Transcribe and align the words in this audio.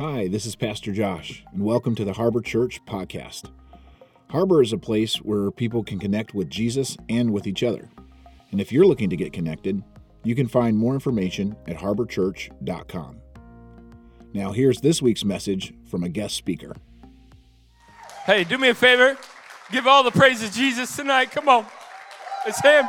Hi, 0.00 0.28
this 0.28 0.46
is 0.46 0.56
Pastor 0.56 0.92
Josh, 0.92 1.44
and 1.52 1.62
welcome 1.62 1.94
to 1.94 2.06
the 2.06 2.14
Harbor 2.14 2.40
Church 2.40 2.82
podcast. 2.86 3.50
Harbor 4.30 4.62
is 4.62 4.72
a 4.72 4.78
place 4.78 5.16
where 5.16 5.50
people 5.50 5.84
can 5.84 5.98
connect 5.98 6.32
with 6.32 6.48
Jesus 6.48 6.96
and 7.10 7.30
with 7.30 7.46
each 7.46 7.62
other. 7.62 7.90
And 8.50 8.62
if 8.62 8.72
you're 8.72 8.86
looking 8.86 9.10
to 9.10 9.16
get 9.16 9.34
connected, 9.34 9.82
you 10.24 10.34
can 10.34 10.48
find 10.48 10.74
more 10.74 10.94
information 10.94 11.54
at 11.68 11.76
harborchurch.com. 11.76 13.20
Now, 14.32 14.52
here's 14.52 14.80
this 14.80 15.02
week's 15.02 15.22
message 15.22 15.74
from 15.84 16.02
a 16.02 16.08
guest 16.08 16.34
speaker. 16.34 16.74
Hey, 18.24 18.44
do 18.44 18.56
me 18.56 18.70
a 18.70 18.74
favor. 18.74 19.18
Give 19.70 19.86
all 19.86 20.02
the 20.02 20.12
praise 20.12 20.40
to 20.40 20.50
Jesus 20.50 20.96
tonight. 20.96 21.30
Come 21.30 21.46
on. 21.46 21.66
It's 22.46 22.62
Him. 22.62 22.86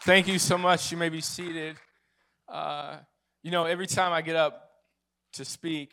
Thank 0.00 0.26
you 0.26 0.40
so 0.40 0.58
much. 0.58 0.90
You 0.90 0.98
may 0.98 1.10
be 1.10 1.20
seated. 1.20 1.76
Uh, 2.48 2.96
you 3.42 3.50
know, 3.50 3.64
every 3.64 3.86
time 3.86 4.12
I 4.12 4.22
get 4.22 4.36
up 4.36 4.70
to 5.34 5.44
speak, 5.44 5.92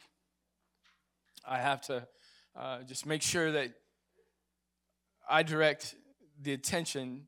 I 1.48 1.57
have 1.57 1.81
to 1.81 2.07
uh, 2.55 2.84
just 2.84 3.05
make 3.05 3.21
sure 3.21 3.52
that 3.52 3.71
I 5.27 5.44
direct 5.44 5.95
the 6.41 6.54
attention 6.54 7.26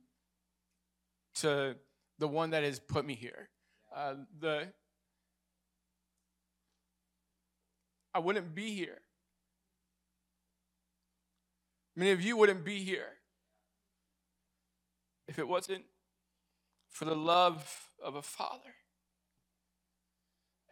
to 1.36 1.76
the 2.20 2.28
one 2.28 2.52
that 2.52 2.64
has 2.64 2.80
put 2.80 3.06
me 3.06 3.16
here. 3.16 3.50
Uh, 3.96 4.16
the 4.40 4.68
I 8.14 8.20
wouldn't 8.20 8.54
be 8.54 8.74
here. 8.76 9.00
Many 11.96 12.12
of 12.12 12.22
you 12.22 12.38
wouldn't 12.38 12.64
be 12.64 12.84
here 12.84 13.18
if 15.28 15.40
it 15.40 15.48
wasn't 15.48 15.86
for 16.90 17.06
the 17.06 17.16
love 17.16 17.90
of 18.04 18.16
a 18.16 18.22
father. 18.22 18.76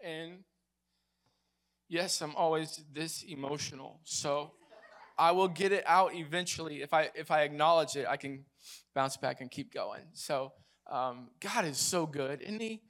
And 0.03 0.43
yes, 1.87 2.21
I'm 2.21 2.35
always 2.35 2.81
this 2.93 3.23
emotional. 3.23 3.99
So 4.03 4.51
I 5.17 5.31
will 5.31 5.49
get 5.49 5.71
it 5.71 5.83
out 5.85 6.15
eventually. 6.15 6.81
If 6.81 6.93
I 6.93 7.09
if 7.13 7.31
I 7.31 7.41
acknowledge 7.41 7.95
it, 7.95 8.07
I 8.07 8.17
can 8.17 8.45
bounce 8.95 9.17
back 9.17 9.41
and 9.41 9.51
keep 9.51 9.73
going. 9.73 10.03
So 10.13 10.53
um, 10.89 11.29
God 11.39 11.65
is 11.65 11.77
so 11.77 12.05
good, 12.05 12.41
isn't 12.41 12.61
He? 12.61 12.81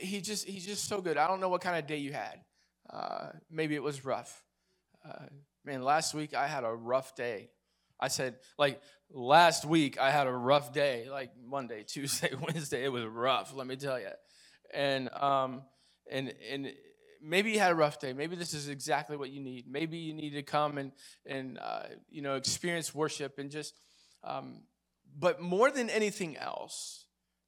He 0.00 0.20
just 0.20 0.46
He's 0.46 0.66
just 0.66 0.86
so 0.86 1.00
good. 1.00 1.16
I 1.16 1.26
don't 1.26 1.40
know 1.40 1.48
what 1.48 1.62
kind 1.62 1.78
of 1.78 1.86
day 1.86 1.96
you 1.96 2.12
had. 2.12 2.40
Uh, 2.88 3.30
maybe 3.50 3.74
it 3.74 3.82
was 3.82 4.04
rough. 4.04 4.44
Uh, 5.08 5.26
man, 5.64 5.82
last 5.82 6.14
week 6.14 6.34
I 6.34 6.46
had 6.46 6.64
a 6.64 6.72
rough 6.72 7.14
day. 7.14 7.50
I 7.98 8.08
said, 8.08 8.36
like 8.58 8.80
last 9.10 9.64
week 9.64 9.98
I 9.98 10.10
had 10.10 10.26
a 10.26 10.32
rough 10.32 10.72
day. 10.72 11.06
Like 11.10 11.30
Monday, 11.42 11.82
Tuesday, 11.86 12.32
Wednesday, 12.40 12.84
it 12.84 12.92
was 12.92 13.04
rough. 13.04 13.54
Let 13.54 13.66
me 13.66 13.76
tell 13.76 13.98
you. 13.98 14.08
And 14.74 15.08
um, 15.14 15.62
and 16.12 16.34
and 16.50 16.72
maybe 17.22 17.52
you 17.52 17.58
had 17.58 17.72
a 17.72 17.74
rough 17.74 17.98
day. 17.98 18.12
Maybe 18.12 18.36
this 18.36 18.54
is 18.54 18.68
exactly 18.68 19.16
what 19.16 19.30
you 19.30 19.40
need. 19.40 19.66
Maybe 19.68 19.98
you 19.98 20.12
need 20.12 20.30
to 20.30 20.42
come 20.42 20.78
and 20.78 20.92
and 21.26 21.58
uh, 21.58 21.84
you 22.10 22.22
know 22.22 22.36
experience 22.36 22.94
worship 22.94 23.38
and 23.38 23.50
just. 23.50 23.74
Um, 24.24 24.62
but 25.18 25.42
more 25.42 25.70
than 25.70 25.90
anything 25.90 26.38
else, 26.38 27.04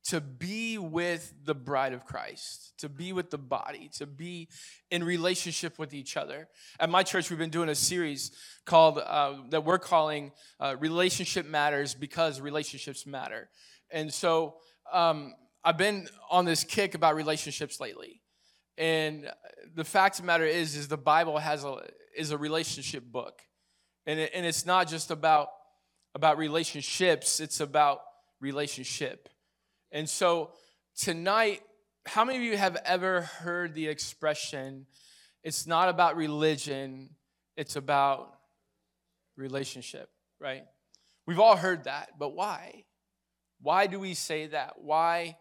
to 0.07 0.21
be 0.21 0.77
with 0.77 1.33
the 1.45 1.55
bride 1.55 1.95
of 1.95 2.05
Christ, 2.05 2.75
to 2.79 2.91
be 2.91 3.15
with 3.15 3.31
the 3.31 3.39
body, 3.39 3.91
to 3.95 4.07
be 4.07 4.49
in 4.91 5.03
relationship 5.03 5.79
with 5.79 5.95
each 5.95 6.17
other. 6.19 6.49
At 6.79 6.91
my 6.91 7.03
church, 7.03 7.31
we've 7.31 7.39
been 7.39 7.49
doing 7.49 7.71
a 7.71 7.75
series 7.75 8.33
called 8.67 8.99
uh, 8.99 9.37
that 9.51 9.65
we're 9.65 9.79
calling 9.79 10.33
uh, 10.61 10.77
"Relationship 10.79 11.47
Matters" 11.47 11.95
because 11.95 12.41
relationships 12.41 13.07
matter. 13.07 13.49
And 13.91 14.13
so 14.13 14.57
um, 14.93 15.35
I've 15.65 15.79
been 15.79 16.09
on 16.31 16.45
this 16.45 16.65
kick 16.65 16.95
about 16.95 17.15
relationships 17.15 17.81
lately. 17.81 18.21
And 18.77 19.27
uh, 19.27 19.31
the 19.75 19.85
fact 19.85 20.17
of 20.17 20.23
the 20.23 20.27
matter 20.27 20.45
is, 20.45 20.75
is 20.75 20.89
the 20.89 20.97
Bible 20.97 21.39
has 21.39 21.65
a 21.65 21.79
is 22.17 22.31
a 22.31 22.39
relationship 22.39 23.05
book, 23.05 23.43
and 24.07 24.19
it, 24.21 24.33
and 24.35 24.45
it's 24.45 24.67
not 24.67 24.89
just 24.89 25.11
about 25.11 25.49
about 26.15 26.39
relationships; 26.39 27.41
it's 27.41 27.61
about 27.61 28.01
relationship. 28.41 29.29
And 29.93 30.09
so 30.09 30.51
tonight, 30.97 31.63
how 32.07 32.25
many 32.25 32.39
of 32.39 32.45
you 32.45 32.57
have 32.57 32.77
ever 32.85 33.23
heard 33.23 33.75
the 33.75 33.87
expression, 33.87 34.87
"It's 35.45 35.67
not 35.67 35.89
about 35.89 36.17
religion; 36.17 37.11
it's 37.57 37.77
about 37.77 38.35
relationship"? 39.37 40.11
Right? 40.41 40.65
We've 41.27 41.41
all 41.41 41.57
heard 41.57 41.85
that, 41.85 42.19
but 42.19 42.31
why? 42.35 42.85
Why 43.61 43.87
do 43.87 43.99
we 44.01 44.15
say 44.15 44.49
that? 44.49 44.75
Why? 44.79 45.37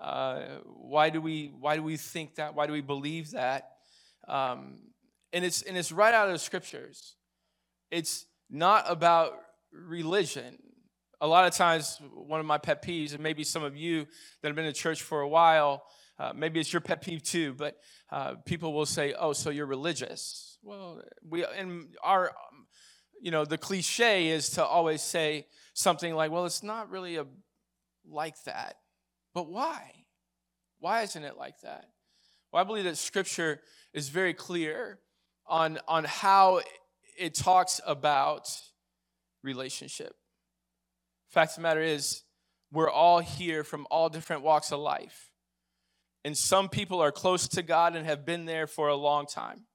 Why 0.00 1.10
do 1.10 1.20
we 1.20 1.52
why 1.58 1.76
do 1.76 1.82
we 1.82 1.96
think 1.96 2.36
that? 2.36 2.54
Why 2.54 2.66
do 2.66 2.72
we 2.72 2.80
believe 2.80 3.32
that? 3.32 3.70
Um, 4.26 4.78
and 5.32 5.44
it's 5.44 5.62
and 5.62 5.76
it's 5.76 5.92
right 5.92 6.14
out 6.14 6.28
of 6.28 6.32
the 6.32 6.38
scriptures. 6.38 7.16
It's 7.90 8.26
not 8.50 8.84
about 8.88 9.34
religion. 9.72 10.58
A 11.20 11.26
lot 11.26 11.46
of 11.46 11.54
times, 11.54 12.00
one 12.14 12.38
of 12.38 12.46
my 12.46 12.58
pet 12.58 12.82
peeves, 12.82 13.12
and 13.12 13.22
maybe 13.22 13.42
some 13.42 13.64
of 13.64 13.76
you 13.76 14.06
that 14.40 14.48
have 14.48 14.54
been 14.54 14.64
in 14.64 14.72
church 14.72 15.02
for 15.02 15.20
a 15.20 15.28
while, 15.28 15.82
uh, 16.18 16.32
maybe 16.34 16.60
it's 16.60 16.72
your 16.72 16.80
pet 16.80 17.02
peeve 17.02 17.22
too. 17.22 17.54
But 17.54 17.76
uh, 18.10 18.34
people 18.44 18.72
will 18.72 18.86
say, 18.86 19.14
"Oh, 19.18 19.32
so 19.32 19.50
you're 19.50 19.66
religious?" 19.66 20.58
Well, 20.62 21.02
we 21.28 21.44
and 21.44 21.88
our, 22.02 22.32
you 23.20 23.30
know, 23.30 23.44
the 23.44 23.58
cliche 23.58 24.28
is 24.28 24.50
to 24.50 24.64
always 24.64 25.02
say 25.02 25.46
something 25.74 26.14
like, 26.14 26.30
"Well, 26.30 26.46
it's 26.46 26.62
not 26.62 26.88
really 26.90 27.16
a 27.16 27.26
like 28.08 28.40
that." 28.44 28.76
But 29.38 29.50
why? 29.50 29.92
Why 30.80 31.02
isn't 31.02 31.22
it 31.22 31.36
like 31.36 31.60
that? 31.60 31.84
Well, 32.50 32.60
I 32.60 32.66
believe 32.66 32.82
that 32.82 32.96
scripture 32.96 33.60
is 33.94 34.08
very 34.08 34.34
clear 34.34 34.98
on, 35.46 35.78
on 35.86 36.02
how 36.02 36.62
it 37.16 37.36
talks 37.36 37.80
about 37.86 38.48
relationship. 39.44 40.16
Fact 41.28 41.52
of 41.52 41.54
the 41.54 41.62
matter 41.62 41.80
is, 41.80 42.24
we're 42.72 42.90
all 42.90 43.20
here 43.20 43.62
from 43.62 43.86
all 43.92 44.08
different 44.08 44.42
walks 44.42 44.72
of 44.72 44.80
life. 44.80 45.30
And 46.24 46.36
some 46.36 46.68
people 46.68 47.00
are 47.00 47.12
close 47.12 47.46
to 47.46 47.62
God 47.62 47.94
and 47.94 48.04
have 48.06 48.26
been 48.26 48.44
there 48.44 48.66
for 48.66 48.88
a 48.88 48.96
long 48.96 49.26
time. 49.26 49.66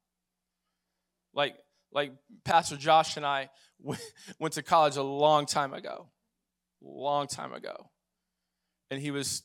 Like, 1.33 1.55
like 1.93 2.11
Pastor 2.43 2.75
Josh 2.75 3.15
and 3.15 3.25
I 3.25 3.49
went 4.39 4.55
to 4.55 4.61
college 4.61 4.97
a 4.97 5.03
long 5.03 5.45
time 5.45 5.73
ago. 5.73 6.09
Long 6.81 7.27
time 7.27 7.53
ago. 7.53 7.91
And 8.91 9.01
he 9.01 9.09
was 9.09 9.43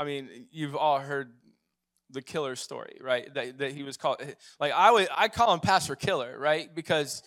I 0.00 0.04
mean, 0.04 0.46
you've 0.50 0.74
all 0.74 0.98
heard 0.98 1.30
the 2.08 2.22
killer 2.22 2.56
story, 2.56 2.96
right? 3.02 3.32
That, 3.34 3.58
that 3.58 3.72
he 3.72 3.82
was 3.82 3.98
called 3.98 4.16
like 4.58 4.72
I 4.72 4.90
would 4.90 5.08
I 5.14 5.28
call 5.28 5.52
him 5.52 5.60
Pastor 5.60 5.94
Killer, 5.94 6.38
right? 6.38 6.74
Because 6.74 7.22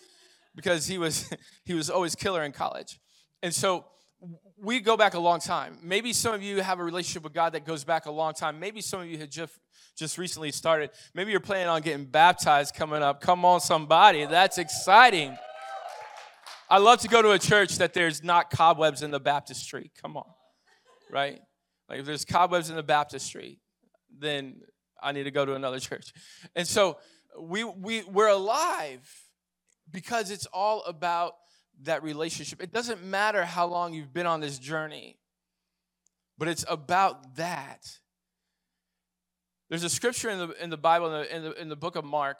because 0.56 0.84
he 0.84 0.98
was 0.98 1.30
he 1.64 1.74
was 1.74 1.88
always 1.88 2.16
killer 2.16 2.42
in 2.42 2.50
college. 2.50 2.98
And 3.44 3.54
so 3.54 3.84
we 4.60 4.80
go 4.80 4.96
back 4.96 5.14
a 5.14 5.20
long 5.20 5.38
time. 5.38 5.78
Maybe 5.84 6.12
some 6.12 6.34
of 6.34 6.42
you 6.42 6.62
have 6.62 6.80
a 6.80 6.84
relationship 6.84 7.22
with 7.22 7.32
God 7.32 7.52
that 7.52 7.64
goes 7.64 7.84
back 7.84 8.06
a 8.06 8.10
long 8.10 8.32
time. 8.32 8.58
Maybe 8.58 8.80
some 8.80 9.00
of 9.02 9.06
you 9.06 9.18
had 9.18 9.30
just 9.30 9.56
just 9.96 10.18
recently 10.18 10.50
started. 10.50 10.90
Maybe 11.14 11.30
you're 11.30 11.38
planning 11.38 11.68
on 11.68 11.80
getting 11.80 12.06
baptized 12.06 12.74
coming 12.74 13.04
up. 13.04 13.20
Come 13.20 13.44
on, 13.44 13.60
somebody. 13.60 14.24
That's 14.24 14.58
exciting. 14.58 15.38
I 16.68 16.78
love 16.78 16.98
to 17.02 17.08
go 17.08 17.22
to 17.22 17.30
a 17.30 17.38
church 17.38 17.78
that 17.78 17.94
there's 17.94 18.24
not 18.24 18.50
cobwebs 18.50 19.02
in 19.02 19.12
the 19.12 19.20
baptistry. 19.20 19.92
Come 20.02 20.16
on. 20.16 20.26
Right? 21.08 21.40
Like 21.88 22.00
if 22.00 22.06
there's 22.06 22.24
cobwebs 22.24 22.70
in 22.70 22.76
the 22.76 22.82
baptistry, 22.82 23.60
then 24.18 24.60
I 25.02 25.12
need 25.12 25.24
to 25.24 25.30
go 25.30 25.44
to 25.44 25.54
another 25.54 25.78
church. 25.80 26.12
And 26.54 26.66
so 26.66 26.98
we 27.38 27.64
we 27.64 28.02
we're 28.04 28.28
alive 28.28 29.08
because 29.90 30.30
it's 30.30 30.46
all 30.46 30.82
about 30.84 31.34
that 31.82 32.02
relationship. 32.02 32.62
It 32.62 32.72
doesn't 32.72 33.04
matter 33.04 33.44
how 33.44 33.66
long 33.66 33.92
you've 33.92 34.12
been 34.12 34.26
on 34.26 34.40
this 34.40 34.58
journey, 34.58 35.18
but 36.38 36.48
it's 36.48 36.64
about 36.68 37.36
that. 37.36 37.98
There's 39.68 39.84
a 39.84 39.90
scripture 39.90 40.30
in 40.30 40.38
the 40.38 40.62
in 40.62 40.70
the 40.70 40.76
Bible 40.76 41.06
in 41.06 41.12
the 41.12 41.36
in 41.36 41.42
the, 41.42 41.62
in 41.62 41.68
the 41.68 41.76
book 41.76 41.96
of 41.96 42.04
Mark, 42.04 42.38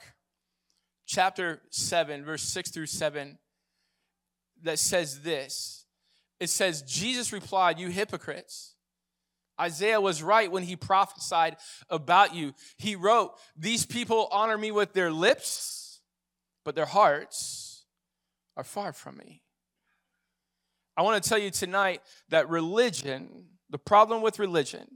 chapter 1.07 1.63
7, 1.71 2.25
verse 2.25 2.43
6 2.43 2.71
through 2.71 2.87
7, 2.87 3.39
that 4.63 4.79
says 4.79 5.23
this. 5.23 5.87
It 6.41 6.51
says, 6.51 6.83
Jesus 6.83 7.33
replied, 7.33 7.79
You 7.79 7.89
hypocrites. 7.89 8.74
Isaiah 9.61 10.01
was 10.01 10.23
right 10.23 10.51
when 10.51 10.65
he 10.65 10.77
prophesied 10.77 11.57
about 11.89 12.35
you. 12.35 12.55
He 12.77 12.97
wrote, 12.97 13.33
These 13.57 13.87
people 13.87 14.29
honor 14.33 14.59
me 14.59 14.71
with 14.71 14.93
their 14.93 15.11
lips, 15.11 16.01
but 16.65 16.75
their 16.75 16.87
hearts 16.87 17.85
are 18.57 18.65
far 18.65 18.93
from 18.93 19.17
me. 19.17 19.43
I 20.97 21.03
want 21.03 21.23
to 21.23 21.29
tell 21.29 21.39
you 21.39 21.51
tonight 21.51 22.03
that 22.29 22.49
religion, 22.49 23.47
the 23.71 23.79
problem 23.79 24.23
with 24.23 24.39
religion, 24.39 24.87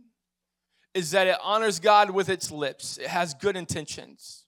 is 0.95 1.11
that 1.13 1.27
it 1.27 1.37
honors 1.43 1.81
God 1.81 2.11
with 2.11 2.29
its 2.29 2.51
lips. 2.51 2.99
It 2.99 3.09
has 3.09 3.35
good 3.35 3.57
intentions. 3.57 4.45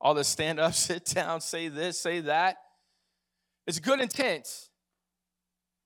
All 0.00 0.14
the 0.14 0.24
stand 0.24 0.60
up, 0.60 0.74
sit 0.74 1.04
down, 1.06 1.40
say 1.40 1.68
this, 1.68 1.98
say 1.98 2.20
that. 2.20 2.56
It's 3.66 3.78
good 3.78 4.00
intent. 4.00 4.48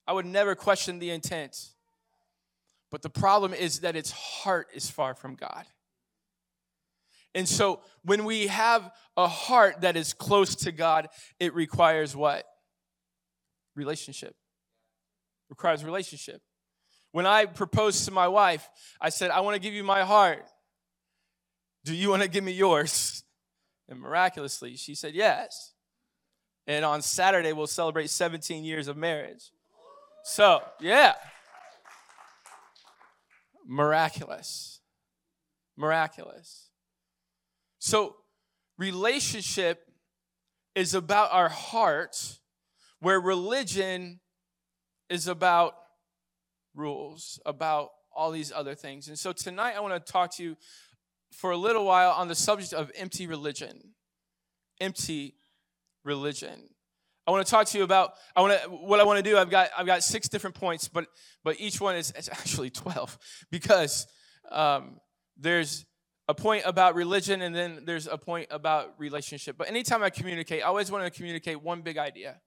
I 0.07 0.13
would 0.13 0.27
never 0.27 0.55
question 0.55 0.99
the 0.99 1.11
intent. 1.11 1.71
But 2.91 3.03
the 3.03 3.11
problem 3.11 3.53
is 3.53 3.81
that 3.81 3.97
its 3.97 4.11
heart 4.11 4.69
is 4.75 4.91
far 4.91 5.15
from 5.15 5.35
God. 5.35 5.65
And 7.35 7.49
so 7.49 7.81
when 8.03 8.25
we 8.25 8.47
have 8.47 8.91
a 9.17 9.29
heart 9.29 9.83
that 9.83 9.97
is 9.97 10.13
close 10.15 10.55
to 10.57 10.73
God, 10.73 11.09
it 11.39 11.55
requires 11.55 12.17
what? 12.17 12.45
Relationship. 13.77 14.35
Requires 15.51 15.85
relationship. 15.85 16.41
When 17.13 17.27
I 17.27 17.47
proposed 17.47 18.05
to 18.07 18.11
my 18.11 18.29
wife, 18.29 18.69
I 19.01 19.11
said, 19.11 19.31
I 19.31 19.41
want 19.41 19.55
to 19.55 19.61
give 19.61 19.75
you 19.75 19.85
my 19.85 20.05
heart. 20.05 20.45
Do 21.85 21.95
you 21.95 22.11
want 22.11 22.23
to 22.23 22.29
give 22.29 22.45
me 22.45 22.53
yours? 22.53 23.23
And 23.89 24.01
miraculously, 24.01 24.77
she 24.77 24.95
said 24.95 25.15
yes. 25.15 25.73
And 26.67 26.85
on 26.85 27.01
Saturday, 27.01 27.53
we'll 27.53 27.67
celebrate 27.67 28.11
17 28.11 28.65
years 28.65 28.89
of 28.89 28.97
marriage. 28.97 29.51
So, 30.25 30.61
yeah. 30.81 31.15
Miraculous. 33.69 34.81
Miraculous. 35.77 36.71
So, 37.79 38.17
relationship 38.79 39.85
is 40.75 40.95
about 40.95 41.33
our 41.33 41.51
heart, 41.51 42.39
where 43.01 43.21
religion 43.21 44.21
is 45.11 45.29
about 45.29 45.75
rules, 46.75 47.39
about 47.45 47.91
all 48.11 48.31
these 48.31 48.51
other 48.51 48.75
things. 48.75 49.07
And 49.09 49.19
so, 49.19 49.33
tonight, 49.33 49.75
I 49.77 49.81
want 49.81 50.05
to 50.05 50.13
talk 50.13 50.35
to 50.37 50.43
you 50.43 50.57
for 51.31 51.51
a 51.51 51.57
little 51.57 51.85
while 51.85 52.11
on 52.13 52.27
the 52.27 52.35
subject 52.35 52.73
of 52.73 52.91
empty 52.97 53.27
religion. 53.27 53.95
Empty 54.81 55.35
religion. 56.05 56.71
I 57.29 57.31
want 57.31 57.47
to 57.47 57.51
talk 57.51 57.67
to 57.67 57.77
you 57.77 57.85
about 57.85 58.15
I 58.35 58.41
want 58.41 58.59
to 58.63 58.71
what 58.71 59.01
I 59.01 59.05
want 59.05 59.19
to 59.19 59.23
do. 59.23 59.37
I've 59.37 59.51
got 59.51 59.69
I've 59.77 59.85
got 59.85 60.03
six 60.03 60.31
different 60.31 60.57
points, 60.57 60.89
but 60.89 61.09
but 61.45 61.61
each 61.61 61.79
one 61.79 61.95
is 61.95 62.11
it's 62.17 62.29
actually 62.33 62.71
twelve 62.71 63.19
because 63.51 64.07
um, 64.51 64.99
there's 65.37 65.85
a 66.27 66.35
point 66.35 66.63
about 66.65 66.95
religion 66.95 67.43
and 67.43 67.55
then 67.55 67.83
there's 67.85 68.07
a 68.07 68.17
point 68.17 68.49
about 68.51 68.95
relationship. 68.97 69.59
But 69.59 69.69
anytime 69.69 70.03
I 70.03 70.09
communicate, 70.09 70.63
I 70.63 70.69
always 70.69 70.91
want 70.91 71.05
to 71.05 71.11
communicate 71.11 71.63
one 71.63 71.83
big 71.83 71.99
idea. 71.99 72.41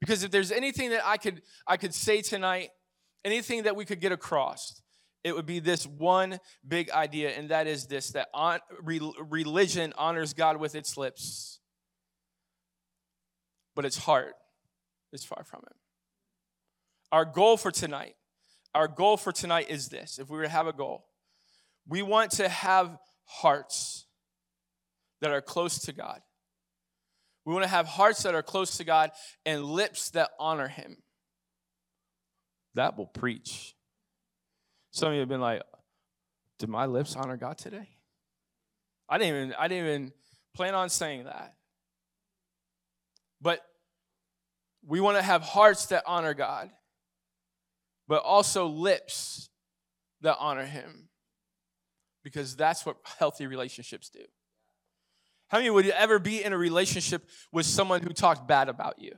Because 0.00 0.22
if 0.22 0.30
there's 0.30 0.50
anything 0.50 0.90
that 0.90 1.06
I 1.06 1.18
could 1.18 1.42
I 1.66 1.76
could 1.76 1.92
say 1.92 2.22
tonight, 2.22 2.70
anything 3.22 3.64
that 3.64 3.76
we 3.76 3.84
could 3.84 4.00
get 4.00 4.12
across, 4.12 4.80
it 5.24 5.34
would 5.34 5.44
be 5.44 5.58
this 5.58 5.86
one 5.86 6.40
big 6.66 6.88
idea, 6.88 7.32
and 7.32 7.50
that 7.50 7.66
is 7.66 7.84
this 7.84 8.12
that 8.12 8.28
on, 8.32 8.60
re, 8.82 8.98
religion 9.28 9.92
honors 9.98 10.32
God 10.32 10.56
with 10.56 10.74
its 10.74 10.96
lips, 10.96 11.60
but 13.76 13.84
its 13.84 13.98
heart 13.98 14.34
is 15.12 15.24
far 15.24 15.44
from 15.44 15.60
Him. 15.60 15.76
Our 17.12 17.24
goal 17.24 17.56
for 17.56 17.70
tonight, 17.70 18.16
our 18.74 18.88
goal 18.88 19.16
for 19.16 19.30
tonight 19.30 19.70
is 19.70 19.88
this 19.88 20.18
if 20.18 20.28
we 20.28 20.36
were 20.36 20.42
to 20.42 20.48
have 20.48 20.66
a 20.66 20.72
goal, 20.72 21.06
we 21.86 22.02
want 22.02 22.32
to 22.32 22.48
have 22.48 22.98
hearts 23.26 24.06
that 25.20 25.30
are 25.30 25.40
close 25.40 25.78
to 25.80 25.92
God. 25.92 26.20
We 27.44 27.52
want 27.52 27.62
to 27.62 27.70
have 27.70 27.86
hearts 27.86 28.24
that 28.24 28.34
are 28.34 28.42
close 28.42 28.78
to 28.78 28.84
God 28.84 29.12
and 29.44 29.64
lips 29.64 30.10
that 30.10 30.30
honor 30.40 30.66
Him. 30.66 30.96
That 32.74 32.98
will 32.98 33.06
preach. 33.06 33.74
Some 34.90 35.08
of 35.10 35.14
you 35.14 35.20
have 35.20 35.28
been 35.28 35.40
like, 35.40 35.62
did 36.58 36.68
my 36.68 36.86
lips 36.86 37.14
honor 37.14 37.36
God 37.36 37.58
today? 37.58 37.88
I 39.08 39.18
didn't 39.18 39.36
even, 39.36 39.54
I 39.58 39.68
didn't 39.68 39.86
even 39.86 40.12
plan 40.54 40.74
on 40.74 40.88
saying 40.88 41.24
that. 41.24 41.54
But 43.40 43.60
we 44.86 45.00
want 45.00 45.16
to 45.16 45.22
have 45.22 45.42
hearts 45.42 45.86
that 45.86 46.04
honor 46.06 46.34
God, 46.34 46.70
but 48.08 48.22
also 48.22 48.66
lips 48.66 49.50
that 50.22 50.36
honor 50.38 50.64
Him, 50.64 51.08
because 52.24 52.56
that's 52.56 52.86
what 52.86 52.96
healthy 53.18 53.46
relationships 53.46 54.08
do. 54.08 54.24
How 55.48 55.58
many 55.58 55.70
would 55.70 55.84
you 55.84 55.92
ever 55.92 56.18
be 56.18 56.42
in 56.42 56.52
a 56.52 56.58
relationship 56.58 57.28
with 57.52 57.66
someone 57.66 58.02
who 58.02 58.10
talked 58.10 58.48
bad 58.48 58.68
about 58.68 58.98
you? 58.98 59.12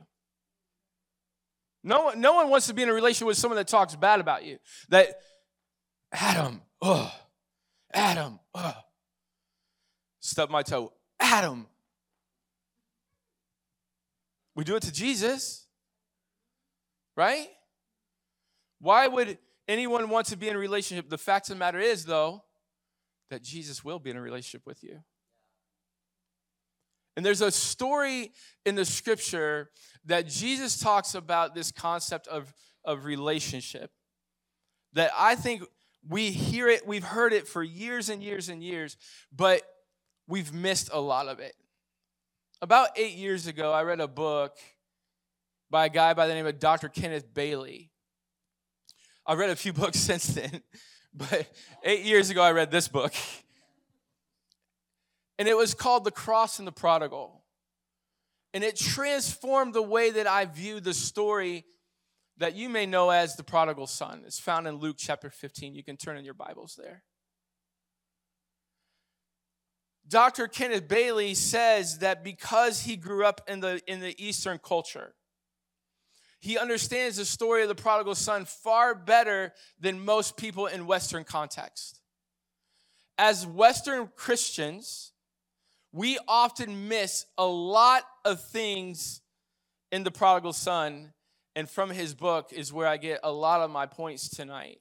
No 1.83 2.03
one, 2.03 2.21
no 2.21 2.33
one 2.33 2.49
wants 2.49 2.67
to 2.67 2.73
be 2.73 2.83
in 2.83 2.89
a 2.89 2.93
relationship 2.93 3.27
with 3.27 3.37
someone 3.37 3.55
that 3.55 3.67
talks 3.67 3.95
bad 3.95 4.19
about 4.19 4.43
you. 4.43 4.57
That 4.89 5.15
Adam, 6.11 6.61
oh, 6.81 7.11
Adam, 7.93 8.39
oh. 8.53 8.73
Stub 10.19 10.49
my 10.49 10.61
toe. 10.61 10.91
Adam. 11.19 11.67
We 14.55 14.63
do 14.63 14.75
it 14.75 14.83
to 14.83 14.91
Jesus, 14.91 15.67
right? 17.15 17.47
Why 18.79 19.07
would 19.07 19.37
anyone 19.67 20.09
want 20.09 20.27
to 20.27 20.37
be 20.37 20.49
in 20.49 20.55
a 20.55 20.59
relationship? 20.59 21.09
The 21.09 21.17
fact 21.17 21.49
of 21.49 21.55
the 21.55 21.59
matter 21.59 21.79
is, 21.79 22.05
though, 22.05 22.43
that 23.29 23.43
Jesus 23.43 23.83
will 23.83 23.99
be 23.99 24.09
in 24.09 24.17
a 24.17 24.21
relationship 24.21 24.65
with 24.65 24.83
you. 24.83 24.99
And 27.15 27.25
there's 27.25 27.41
a 27.41 27.51
story 27.51 28.31
in 28.65 28.75
the 28.75 28.85
scripture 28.85 29.71
that 30.05 30.27
Jesus 30.27 30.79
talks 30.79 31.15
about 31.15 31.53
this 31.53 31.71
concept 31.71 32.27
of, 32.27 32.53
of 32.85 33.05
relationship 33.05 33.91
that 34.93 35.11
I 35.17 35.35
think 35.35 35.63
we 36.07 36.31
hear 36.31 36.67
it, 36.69 36.87
we've 36.87 37.03
heard 37.03 37.33
it 37.33 37.47
for 37.47 37.61
years 37.61 38.09
and 38.09 38.23
years 38.23 38.49
and 38.49 38.63
years, 38.63 38.95
but 39.35 39.63
we've 40.27 40.53
missed 40.53 40.89
a 40.93 40.99
lot 40.99 41.27
of 41.27 41.39
it. 41.39 41.55
About 42.61 42.89
eight 42.97 43.15
years 43.15 43.47
ago, 43.47 43.71
I 43.71 43.83
read 43.83 44.01
a 44.01 44.07
book 44.07 44.57
by 45.69 45.85
a 45.85 45.89
guy 45.89 46.13
by 46.13 46.27
the 46.27 46.33
name 46.33 46.45
of 46.45 46.59
Dr. 46.59 46.89
Kenneth 46.89 47.33
Bailey. 47.33 47.89
I've 49.25 49.37
read 49.37 49.49
a 49.49 49.55
few 49.55 49.71
books 49.81 49.97
since 49.97 50.27
then, 50.27 50.61
but 51.13 51.47
eight 51.83 52.03
years 52.03 52.29
ago, 52.29 52.41
I 52.41 52.51
read 52.51 52.69
this 52.69 52.89
book. 52.89 53.13
And 55.37 55.47
it 55.47 55.55
was 55.55 55.73
called 55.73 56.03
The 56.03 56.11
Cross 56.11 56.59
and 56.59 56.67
the 56.67 56.73
Prodigal. 56.73 57.43
And 58.53 58.61
it 58.61 58.75
transformed 58.75 59.73
the 59.73 59.81
way 59.81 60.11
that 60.11 60.27
I 60.27 60.43
view 60.43 60.81
the 60.81 60.93
story 60.93 61.65
that 62.39 62.55
you 62.55 62.67
may 62.67 62.85
know 62.85 63.09
as 63.09 63.37
the 63.37 63.43
prodigal 63.43 63.87
son. 63.87 64.23
It's 64.25 64.39
found 64.39 64.67
in 64.67 64.75
Luke 64.75 64.95
chapter 64.97 65.29
15. 65.29 65.75
You 65.75 65.83
can 65.83 65.95
turn 65.95 66.17
in 66.17 66.25
your 66.25 66.33
Bibles 66.33 66.77
there. 66.77 67.03
Dr. 70.09 70.47
Kenneth 70.47 70.87
Bailey 70.87 71.35
says 71.35 71.99
that 71.99 72.23
because 72.23 72.81
he 72.81 72.95
grew 72.95 73.23
up 73.23 73.41
in 73.47 73.59
the, 73.59 73.81
in 73.87 73.99
the 73.99 74.15
Eastern 74.23 74.57
culture, 74.57 75.13
he 76.39 76.57
understands 76.57 77.17
the 77.17 77.25
story 77.25 77.61
of 77.61 77.67
the 77.67 77.75
prodigal 77.75 78.15
son 78.15 78.45
far 78.45 78.95
better 78.95 79.53
than 79.79 80.03
most 80.03 80.35
people 80.35 80.67
in 80.67 80.87
Western 80.87 81.23
context. 81.23 81.99
As 83.17 83.45
Western 83.45 84.09
Christians, 84.15 85.11
we 85.91 86.17
often 86.27 86.87
miss 86.87 87.25
a 87.37 87.45
lot 87.45 88.03
of 88.25 88.41
things 88.41 89.21
in 89.91 90.03
the 90.03 90.11
prodigal 90.11 90.53
son 90.53 91.13
and 91.55 91.69
from 91.69 91.89
his 91.89 92.13
book 92.13 92.53
is 92.53 92.71
where 92.71 92.87
I 92.87 92.97
get 92.97 93.19
a 93.23 93.31
lot 93.31 93.61
of 93.61 93.69
my 93.69 93.85
points 93.85 94.29
tonight. 94.29 94.79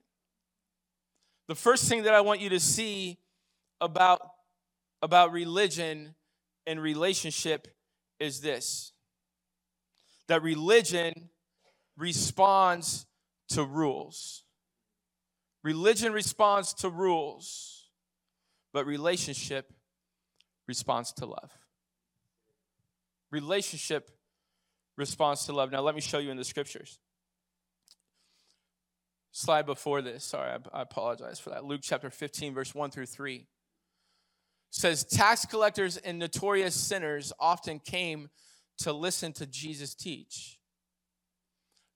The 1.49 1.55
first 1.55 1.89
thing 1.89 2.05
that 2.05 2.15
I 2.15 2.21
want 2.21 2.41
you 2.41 2.51
to 2.51 2.61
see 2.61 3.19
about, 3.81 4.21
about 5.03 5.33
religion 5.33 6.15
and 6.67 6.81
relationship 6.81 7.69
is 8.19 8.41
this 8.41 8.93
that 10.29 10.43
religion 10.43 11.31
responds 11.97 13.07
to 13.49 13.65
rules. 13.65 14.45
Religion 15.65 16.13
responds 16.13 16.75
to 16.75 16.91
rules, 16.91 17.89
but 18.73 18.87
relationship 18.87 19.73
responds 20.67 21.13
to 21.13 21.27
love. 21.27 21.51
Relationship 23.31 24.11
responds 24.97 25.47
to 25.47 25.53
love. 25.53 25.73
Now, 25.73 25.81
let 25.81 25.95
me 25.95 26.01
show 26.01 26.19
you 26.19 26.31
in 26.31 26.37
the 26.37 26.45
scriptures. 26.45 26.99
Slide 29.33 29.67
before 29.67 30.03
this. 30.03 30.25
Sorry, 30.25 30.51
I, 30.73 30.83
apologize 30.83 31.39
for 31.39 31.51
that. 31.51 31.65
Luke 31.65 31.81
chapter 31.83 32.11
15, 32.11 32.55
verse 32.55 32.75
1 32.75 32.91
through 32.91 33.07
3 33.07 33.47
says, 34.71 35.05
Tax 35.05 35.45
collectors 35.45 35.97
and 35.97 36.19
notorious 36.19 36.75
sinners 36.75 37.33
often 37.39 37.79
came 37.79 38.29
to 38.79 38.93
listen 38.93 39.33
to 39.35 39.47
Jesus 39.47 39.95
teach. 39.95 40.59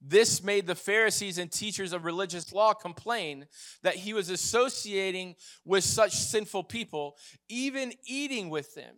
This 0.05 0.43
made 0.43 0.67
the 0.67 0.75
Pharisees 0.75 1.39
and 1.39 1.51
teachers 1.51 1.93
of 1.93 2.05
religious 2.05 2.53
law 2.53 2.75
complain 2.75 3.47
that 3.83 3.95
he 3.95 4.13
was 4.13 4.31
associating 4.31 5.37
with 5.65 5.85
such 5.85 6.13
sinful 6.13 6.65
people, 6.65 7.17
even 7.49 7.93
eating 8.05 8.51
with 8.51 8.75
them. 8.75 8.97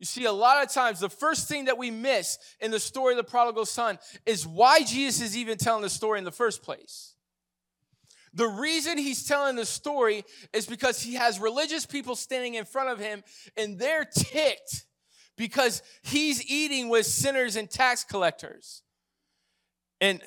You 0.00 0.06
see, 0.06 0.24
a 0.24 0.32
lot 0.32 0.62
of 0.62 0.72
times, 0.72 0.98
the 0.98 1.08
first 1.08 1.48
thing 1.48 1.66
that 1.66 1.78
we 1.78 1.92
miss 1.92 2.38
in 2.60 2.72
the 2.72 2.80
story 2.80 3.12
of 3.12 3.16
the 3.16 3.24
prodigal 3.24 3.64
son 3.64 3.98
is 4.26 4.44
why 4.44 4.82
Jesus 4.82 5.22
is 5.22 5.36
even 5.36 5.56
telling 5.56 5.82
the 5.82 5.88
story 5.88 6.18
in 6.18 6.24
the 6.24 6.32
first 6.32 6.64
place. 6.64 7.13
The 8.34 8.48
reason 8.48 8.98
he's 8.98 9.26
telling 9.26 9.54
the 9.54 9.64
story 9.64 10.24
is 10.52 10.66
because 10.66 11.00
he 11.00 11.14
has 11.14 11.38
religious 11.38 11.86
people 11.86 12.16
standing 12.16 12.54
in 12.54 12.64
front 12.64 12.90
of 12.90 12.98
him 12.98 13.22
and 13.56 13.78
they're 13.78 14.04
ticked 14.04 14.86
because 15.36 15.82
he's 16.02 16.44
eating 16.50 16.88
with 16.88 17.06
sinners 17.06 17.54
and 17.54 17.70
tax 17.70 18.02
collectors. 18.02 18.82
And 20.00 20.20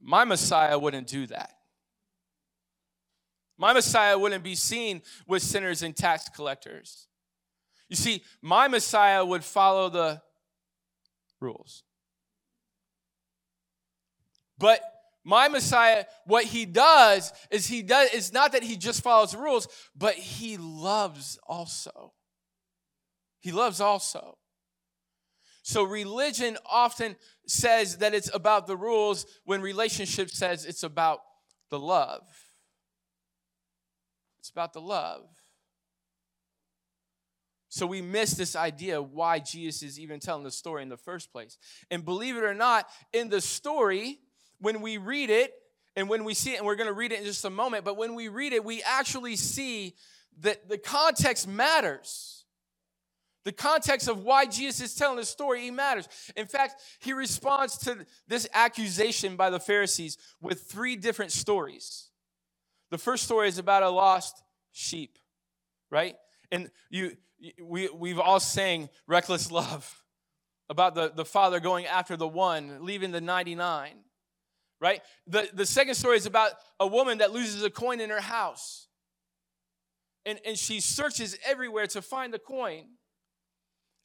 my 0.00 0.24
Messiah 0.24 0.78
wouldn't 0.78 1.06
do 1.06 1.26
that. 1.28 1.54
My 3.56 3.72
Messiah 3.72 4.18
wouldn't 4.18 4.44
be 4.44 4.54
seen 4.54 5.02
with 5.26 5.42
sinners 5.42 5.82
and 5.82 5.96
tax 5.96 6.28
collectors. 6.28 7.06
You 7.88 7.96
see, 7.96 8.22
my 8.40 8.68
Messiah 8.68 9.24
would 9.24 9.44
follow 9.44 9.88
the 9.88 10.20
rules. 11.40 11.84
But 14.58 14.82
my 15.24 15.48
Messiah, 15.48 16.04
what 16.26 16.44
he 16.44 16.66
does 16.66 17.32
is 17.50 17.66
he 17.66 17.82
does, 17.82 18.10
it's 18.12 18.32
not 18.32 18.52
that 18.52 18.62
he 18.62 18.76
just 18.76 19.02
follows 19.02 19.32
the 19.32 19.38
rules, 19.38 19.68
but 19.96 20.14
he 20.14 20.56
loves 20.56 21.38
also. 21.46 22.12
He 23.40 23.52
loves 23.52 23.80
also. 23.80 24.38
So 25.62 25.84
religion 25.84 26.58
often 26.68 27.16
says 27.46 27.98
that 27.98 28.14
it's 28.14 28.32
about 28.34 28.66
the 28.66 28.76
rules 28.76 29.26
when 29.44 29.60
relationship 29.60 30.30
says 30.30 30.64
it's 30.64 30.82
about 30.82 31.20
the 31.70 31.78
love. 31.78 32.22
It's 34.40 34.50
about 34.50 34.72
the 34.72 34.80
love. 34.80 35.28
So 37.68 37.86
we 37.86 38.02
miss 38.02 38.34
this 38.34 38.54
idea 38.54 39.00
why 39.00 39.38
Jesus 39.38 39.82
is 39.82 40.00
even 40.00 40.20
telling 40.20 40.42
the 40.42 40.50
story 40.50 40.82
in 40.82 40.88
the 40.88 40.96
first 40.96 41.32
place. 41.32 41.56
And 41.90 42.04
believe 42.04 42.36
it 42.36 42.42
or 42.42 42.54
not, 42.54 42.86
in 43.12 43.30
the 43.30 43.40
story, 43.40 44.18
when 44.62 44.80
we 44.80 44.96
read 44.96 45.28
it 45.28 45.52
and 45.96 46.08
when 46.08 46.24
we 46.24 46.32
see 46.32 46.52
it, 46.52 46.58
and 46.58 46.66
we're 46.66 46.76
going 46.76 46.88
to 46.88 46.94
read 46.94 47.12
it 47.12 47.18
in 47.18 47.24
just 47.24 47.44
a 47.44 47.50
moment, 47.50 47.84
but 47.84 47.98
when 47.98 48.14
we 48.14 48.28
read 48.28 48.52
it, 48.54 48.64
we 48.64 48.82
actually 48.82 49.36
see 49.36 49.94
that 50.40 50.68
the 50.68 50.78
context 50.78 51.46
matters. 51.46 52.44
The 53.44 53.52
context 53.52 54.08
of 54.08 54.22
why 54.22 54.46
Jesus 54.46 54.80
is 54.80 54.94
telling 54.94 55.16
the 55.16 55.24
story, 55.24 55.62
he 55.62 55.70
matters. 55.70 56.08
In 56.36 56.46
fact, 56.46 56.80
he 57.00 57.12
responds 57.12 57.76
to 57.78 58.06
this 58.28 58.48
accusation 58.54 59.36
by 59.36 59.50
the 59.50 59.60
Pharisees 59.60 60.16
with 60.40 60.62
three 60.62 60.94
different 60.96 61.32
stories. 61.32 62.08
The 62.90 62.98
first 62.98 63.24
story 63.24 63.48
is 63.48 63.58
about 63.58 63.82
a 63.82 63.90
lost 63.90 64.42
sheep, 64.70 65.18
right? 65.90 66.14
And 66.52 66.70
you 66.88 67.16
we, 67.60 67.88
we've 67.88 68.20
all 68.20 68.38
sang 68.38 68.88
reckless 69.08 69.50
love 69.50 70.04
about 70.70 70.94
the, 70.94 71.12
the 71.12 71.24
father 71.24 71.58
going 71.58 71.86
after 71.86 72.16
the 72.16 72.28
one 72.28 72.84
leaving 72.84 73.10
the 73.10 73.20
99 73.20 73.96
right? 74.82 75.00
The, 75.28 75.48
the 75.54 75.64
second 75.64 75.94
story 75.94 76.16
is 76.16 76.26
about 76.26 76.50
a 76.80 76.86
woman 76.86 77.18
that 77.18 77.30
loses 77.30 77.62
a 77.62 77.70
coin 77.70 78.00
in 78.00 78.10
her 78.10 78.20
house. 78.20 78.88
And, 80.26 80.40
and 80.44 80.58
she 80.58 80.80
searches 80.80 81.38
everywhere 81.46 81.86
to 81.86 82.02
find 82.02 82.34
the 82.34 82.38
coin. 82.40 82.86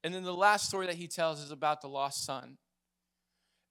And 0.04 0.14
then 0.14 0.24
the 0.24 0.34
last 0.34 0.68
story 0.68 0.86
that 0.86 0.96
he 0.96 1.08
tells 1.08 1.42
is 1.42 1.50
about 1.50 1.82
the 1.82 1.90
lost 1.90 2.24
son. 2.24 2.58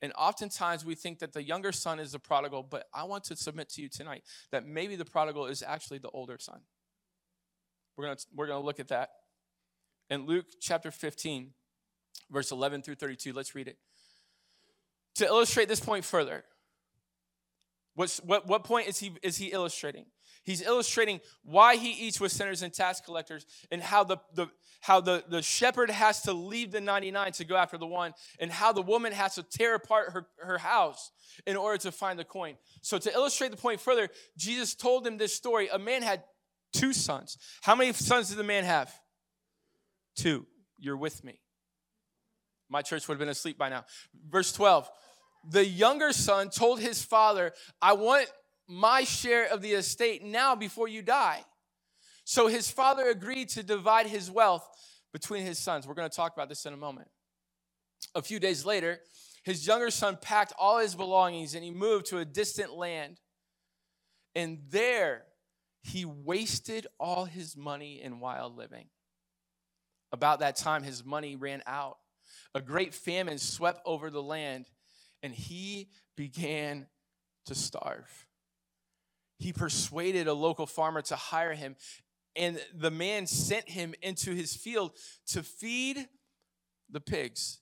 And 0.03 0.13
oftentimes 0.19 0.85
we 0.85 0.97
think 0.97 1.21
that 1.21 1.33
the 1.33 1.43
younger 1.43 1.71
son 1.73 2.01
is 2.01 2.13
the 2.13 2.19
prodigal 2.19 2.63
but 2.63 2.85
i 2.93 3.03
want 3.05 3.25
to 3.25 3.35
submit 3.35 3.71
to 3.71 3.81
you 3.81 3.89
tonight 3.89 4.23
that 4.53 4.67
maybe 4.67 4.95
the 4.95 5.07
prodigal 5.07 5.47
is 5.47 5.63
actually 5.67 5.99
the 5.99 6.11
older 6.11 6.37
son. 6.39 6.61
We're 7.97 8.05
going 8.05 8.17
to 8.17 8.27
we're 8.35 8.47
going 8.47 8.61
to 8.61 8.67
look 8.67 8.81
at 8.81 8.89
that. 8.89 9.11
In 10.11 10.27
Luke 10.27 10.47
chapter 10.61 10.91
15, 10.91 11.53
verse 12.31 12.51
11 12.51 12.83
through 12.83 12.97
32. 12.97 13.33
Let's 13.33 13.55
read 13.55 13.69
it. 13.69 13.79
To 15.17 15.25
illustrate 15.25 15.69
this 15.69 15.81
point 15.81 16.05
further, 16.05 16.45
what's, 17.97 18.19
what, 18.19 18.47
what 18.47 18.63
point 18.63 18.87
is 18.87 18.99
he, 18.99 19.13
is 19.23 19.37
he 19.37 19.47
illustrating? 19.47 20.07
He's 20.45 20.63
illustrating 20.63 21.21
why 21.43 21.75
he 21.75 21.91
eats 21.91 22.21
with 22.21 22.31
sinners 22.31 22.63
and 22.63 22.73
tax 22.73 23.01
collectors 23.01 23.45
and 23.73 23.83
how 23.83 24.05
the, 24.05 24.19
the, 24.35 24.47
how 24.81 25.01
the, 25.01 25.25
the 25.29 25.43
shepherd 25.43 25.91
has 25.91 26.23
to 26.23 26.33
leave 26.33 26.71
the 26.71 26.81
99 26.81 27.33
to 27.33 27.45
go 27.45 27.57
after 27.57 27.77
the 27.77 27.87
one 27.87 28.15
and 28.39 28.53
how 28.53 28.73
the 28.73 28.83
woman 28.83 29.13
has 29.13 29.35
to 29.35 29.43
tear 29.43 29.75
apart 29.75 30.13
her, 30.13 30.29
her 30.39 30.59
house 30.59 31.11
in 31.47 31.57
order 31.57 31.79
to 31.79 31.91
find 31.91 32.17
the 32.17 32.25
coin. 32.25 32.55
So 32.81 32.97
to 32.99 33.13
illustrate 33.13 33.51
the 33.51 33.57
point 33.57 33.81
further, 33.81 34.09
Jesus 34.37 34.77
told 34.77 35.05
him 35.05 35.19
this 35.19 35.35
story. 35.35 35.69
A 35.73 35.81
man 35.81 36.03
had 36.03 36.23
two 36.73 36.93
sons. 36.93 37.39
How 37.63 37.75
many 37.75 37.93
sons 37.93 38.29
did 38.29 38.39
the 38.39 38.45
man 38.45 38.63
have? 38.63 38.95
Two, 40.15 40.47
you're 40.79 40.97
with 40.97 41.25
me. 41.25 41.41
My 42.69 42.83
church 42.83 43.09
would 43.09 43.15
have 43.15 43.21
been 43.21 43.29
asleep 43.29 43.59
by 43.59 43.69
now. 43.69 43.85
Verse 44.31 44.53
12 44.53 44.89
The 45.49 45.65
younger 45.65 46.13
son 46.13 46.51
told 46.51 46.81
his 46.81 47.03
father, 47.03 47.53
I 47.81 47.93
want 47.93 48.27
my 48.69 49.05
share 49.05 49.47
of 49.47 49.63
the 49.63 49.73
estate 49.73 50.25
now 50.25 50.55
before 50.57 50.89
you 50.89 51.03
die. 51.03 51.45
So 52.25 52.49
his 52.49 52.69
father 52.71 53.09
agreed 53.09 53.51
to 53.51 53.63
divide 53.63 54.07
his 54.07 54.31
wealth 54.31 54.69
between 55.13 55.47
his 55.47 55.59
sons. 55.59 55.87
We're 55.87 55.95
going 55.95 56.11
to 56.11 56.17
talk 56.17 56.35
about 56.35 56.49
this 56.49 56.67
in 56.67 56.73
a 56.73 56.77
moment. 56.77 57.09
A 58.15 58.23
few 58.23 58.41
days 58.41 58.65
later, 58.65 59.01
his 59.45 59.67
younger 59.67 59.91
son 59.91 60.19
packed 60.21 60.53
all 60.59 60.79
his 60.79 60.97
belongings 60.97 61.55
and 61.55 61.63
he 61.63 61.71
moved 61.71 62.07
to 62.07 62.19
a 62.19 62.25
distant 62.25 62.73
land. 62.73 63.21
And 64.35 64.59
there 64.71 65.23
he 65.83 66.05
wasted 66.05 66.89
all 66.99 67.27
his 67.27 67.57
money 67.57 68.03
in 68.03 68.19
wild 68.19 68.57
living. 68.57 68.87
About 70.11 70.41
that 70.41 70.57
time, 70.57 70.83
his 70.83 71.05
money 71.05 71.37
ran 71.37 71.63
out. 71.67 71.99
A 72.55 72.61
great 72.61 72.93
famine 72.93 73.39
swept 73.39 73.81
over 73.85 74.11
the 74.11 74.23
land, 74.23 74.67
and 75.23 75.33
he 75.33 75.89
began 76.17 76.87
to 77.47 77.55
starve. 77.55 78.27
He 79.39 79.53
persuaded 79.53 80.27
a 80.27 80.35
local 80.35 80.67
farmer 80.67 81.03
to 81.03 81.17
hire 81.17 81.55
him, 81.55 81.77
and 82.35 82.61
the 82.75 82.91
man 82.91 83.27
sent 83.27 83.69
him 83.69 83.95
into 84.03 84.35
his 84.35 84.55
field 84.55 84.93
to 85.29 85.43
feed 85.43 86.09
the 86.91 87.01
pigs. 87.01 87.61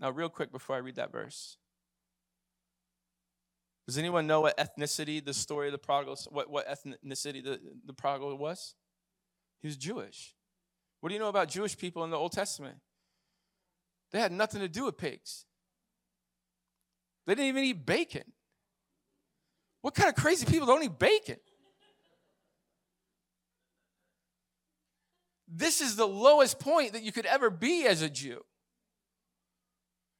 Now, 0.00 0.10
real 0.10 0.28
quick 0.28 0.50
before 0.52 0.76
I 0.76 0.80
read 0.80 0.96
that 0.96 1.12
verse. 1.12 1.56
Does 3.86 3.98
anyone 3.98 4.26
know 4.26 4.40
what 4.40 4.56
ethnicity 4.56 5.24
the 5.24 5.34
story 5.34 5.68
of 5.68 5.72
the 5.72 5.78
prodigal, 5.78 6.16
what, 6.30 6.50
what 6.50 6.66
ethnicity 6.66 7.44
the, 7.44 7.60
the 7.84 7.92
prodigal 7.92 8.36
was? 8.36 8.74
He 9.60 9.68
was 9.68 9.76
Jewish. 9.76 10.34
What 11.00 11.10
do 11.10 11.14
you 11.14 11.20
know 11.20 11.28
about 11.28 11.48
Jewish 11.48 11.76
people 11.76 12.02
in 12.04 12.10
the 12.10 12.16
Old 12.16 12.32
Testament? 12.32 12.78
They 14.10 14.20
had 14.20 14.32
nothing 14.32 14.60
to 14.60 14.68
do 14.68 14.86
with 14.86 14.96
pigs. 14.96 15.44
They 17.26 17.34
didn't 17.34 17.48
even 17.48 17.64
eat 17.64 17.86
bacon. 17.86 18.24
What 19.82 19.94
kind 19.94 20.08
of 20.08 20.14
crazy 20.14 20.46
people 20.46 20.66
don't 20.66 20.82
eat 20.82 20.98
bacon? 20.98 21.36
This 25.46 25.80
is 25.80 25.96
the 25.96 26.06
lowest 26.06 26.58
point 26.58 26.92
that 26.94 27.02
you 27.02 27.12
could 27.12 27.26
ever 27.26 27.50
be 27.50 27.86
as 27.86 28.02
a 28.02 28.10
Jew. 28.10 28.44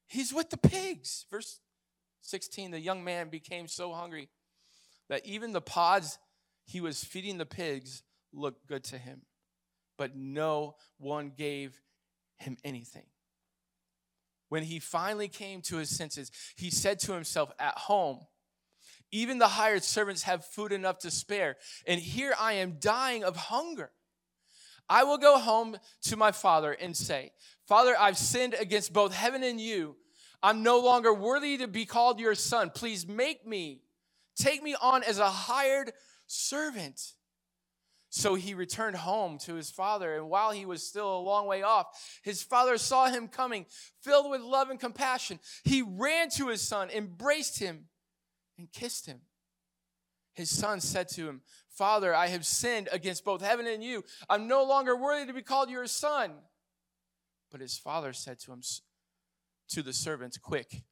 He's 0.06 0.32
with 0.32 0.50
the 0.50 0.56
pigs. 0.56 1.26
Verse 1.30 1.61
16 2.23 2.70
the 2.70 2.80
young 2.80 3.04
man 3.04 3.28
became 3.28 3.68
so 3.68 3.92
hungry 3.92 4.28
that 5.08 5.26
even 5.26 5.52
the 5.52 5.61
pods 5.61 6.18
he 6.64 6.80
was 6.80 7.04
feeding 7.04 7.37
the 7.37 7.46
pigs 7.46 8.02
looked 8.32 8.66
good 8.66 8.82
to 8.84 8.96
him 8.96 9.23
but 9.96 10.16
no 10.16 10.76
one 10.99 11.32
gave 11.37 11.80
him 12.38 12.56
anything. 12.64 13.04
When 14.54 14.62
he 14.62 14.78
finally 14.78 15.26
came 15.26 15.62
to 15.62 15.78
his 15.78 15.90
senses, 15.90 16.30
he 16.54 16.70
said 16.70 17.00
to 17.00 17.12
himself, 17.12 17.50
At 17.58 17.76
home, 17.76 18.20
even 19.11 19.38
the 19.38 19.49
hired 19.49 19.82
servants 19.82 20.23
have 20.23 20.44
food 20.44 20.70
enough 20.70 21.00
to 21.00 21.11
spare, 21.11 21.56
and 21.88 22.00
here 22.00 22.37
I 22.38 22.52
am 22.52 22.76
dying 22.78 23.25
of 23.25 23.34
hunger. 23.34 23.90
I 24.88 25.02
will 25.02 25.18
go 25.18 25.40
home 25.40 25.76
to 26.02 26.16
my 26.16 26.30
father 26.30 26.70
and 26.70 26.96
say, 26.96 27.32
Father, 27.66 27.96
I've 27.99 28.16
sinned 28.16 28.54
against 28.54 28.92
both 28.92 29.12
heaven 29.12 29.42
and 29.42 29.61
you. 29.61 29.96
I'm 30.40 30.62
no 30.62 30.78
longer 30.78 31.12
worthy 31.12 31.58
to 31.58 31.66
be 31.66 31.84
called 31.84 32.20
your 32.20 32.37
son. 32.37 32.70
Please 32.73 33.08
make 33.08 33.44
me, 33.44 33.80
take 34.37 34.62
me 34.62 34.76
on 34.80 35.02
as 35.02 35.18
a 35.18 35.28
hired 35.28 35.90
servant. 36.28 37.14
So 38.16 38.37
he 38.37 38.54
returned 38.54 38.94
home 38.94 39.38
to 39.38 39.54
his 39.54 39.73
father, 39.73 40.14
and 40.14 40.30
while 40.30 40.52
he 40.52 40.66
was 40.66 40.87
still 40.87 41.16
a 41.16 41.18
long 41.18 41.49
way 41.49 41.64
off, 41.64 42.21
his 42.23 42.44
father 42.44 42.78
saw 42.78 43.06
him 43.06 43.26
coming, 43.26 43.66
filled 44.02 44.30
with 44.30 44.40
love 44.40 44.71
and 44.71 44.78
compassion. 44.78 45.40
He 45.64 45.83
ran 45.83 46.30
to 46.37 46.47
his 46.47 46.62
son, 46.62 46.90
embraced 46.90 47.59
him, 47.59 47.87
and 48.56 48.71
kissed 48.71 49.06
him. 49.06 49.23
His 50.33 50.49
son 50.49 50.80
said 50.80 51.09
to 51.09 51.28
him, 51.28 51.40
Father, 51.68 52.14
I 52.14 52.28
have 52.28 52.47
sinned 52.47 52.88
against 52.92 53.25
both 53.25 53.42
heaven 53.42 53.66
and 53.66 53.83
you. 53.83 54.04
I'm 54.30 54.47
no 54.47 54.62
longer 54.62 54.97
worthy 54.97 55.26
to 55.26 55.33
be 55.33 55.42
called 55.42 55.68
your 55.68 55.88
son. 55.88 56.35
But 57.50 57.61
his 57.61 57.76
father 57.76 58.12
said 58.12 58.38
to 58.42 58.52
him, 58.52 58.62
to 59.71 59.83
the 59.83 59.92
servants, 59.92 60.38
Quick, 60.38 60.85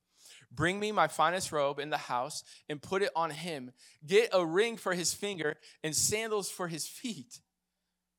Bring 0.55 0.79
me 0.79 0.93
my 0.93 1.09
finest 1.09 1.51
robe 1.51 1.79
in 1.79 1.91
the 1.91 1.97
house 1.97 2.45
and 2.69 2.83
put 2.83 3.03
it 3.03 3.11
on 3.17 3.31
him. 3.31 3.73
Get 4.07 4.31
a 4.33 4.45
ring 4.45 4.77
for 4.77 4.93
his 4.93 5.15
finger 5.15 5.57
and 5.83 5.97
sandals 5.97 6.51
for 6.51 6.69
his 6.69 6.87
feet, 6.87 7.41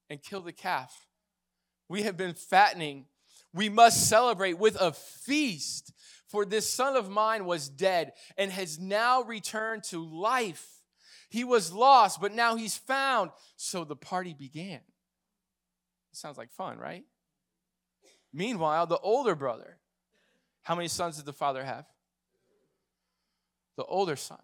and 0.09 0.21
kill 0.21 0.41
the 0.41 0.51
calf. 0.51 1.07
We 1.87 2.03
have 2.03 2.17
been 2.17 2.33
fattening. 2.33 3.05
We 3.53 3.69
must 3.69 4.09
celebrate 4.09 4.57
with 4.57 4.75
a 4.81 4.93
feast, 4.93 5.93
for 6.27 6.43
this 6.43 6.67
son 6.67 6.95
of 6.95 7.09
mine 7.09 7.45
was 7.45 7.69
dead 7.69 8.13
and 8.35 8.51
has 8.51 8.79
now 8.79 9.21
returned 9.21 9.83
to 9.85 10.03
life. 10.03 10.67
He 11.29 11.43
was 11.43 11.71
lost, 11.71 12.19
but 12.19 12.33
now 12.33 12.55
he's 12.55 12.75
found. 12.75 13.29
So 13.55 13.83
the 13.83 13.95
party 13.95 14.33
began. 14.33 14.79
Sounds 16.11 16.37
like 16.37 16.51
fun, 16.51 16.79
right? 16.79 17.03
Meanwhile, 18.33 18.87
the 18.87 18.97
older 18.97 19.35
brother, 19.35 19.77
how 20.63 20.73
many 20.73 20.87
sons 20.87 21.17
did 21.17 21.25
the 21.25 21.33
father 21.33 21.63
have? 21.63 21.85
The 23.77 23.85
older 23.85 24.15
son, 24.15 24.39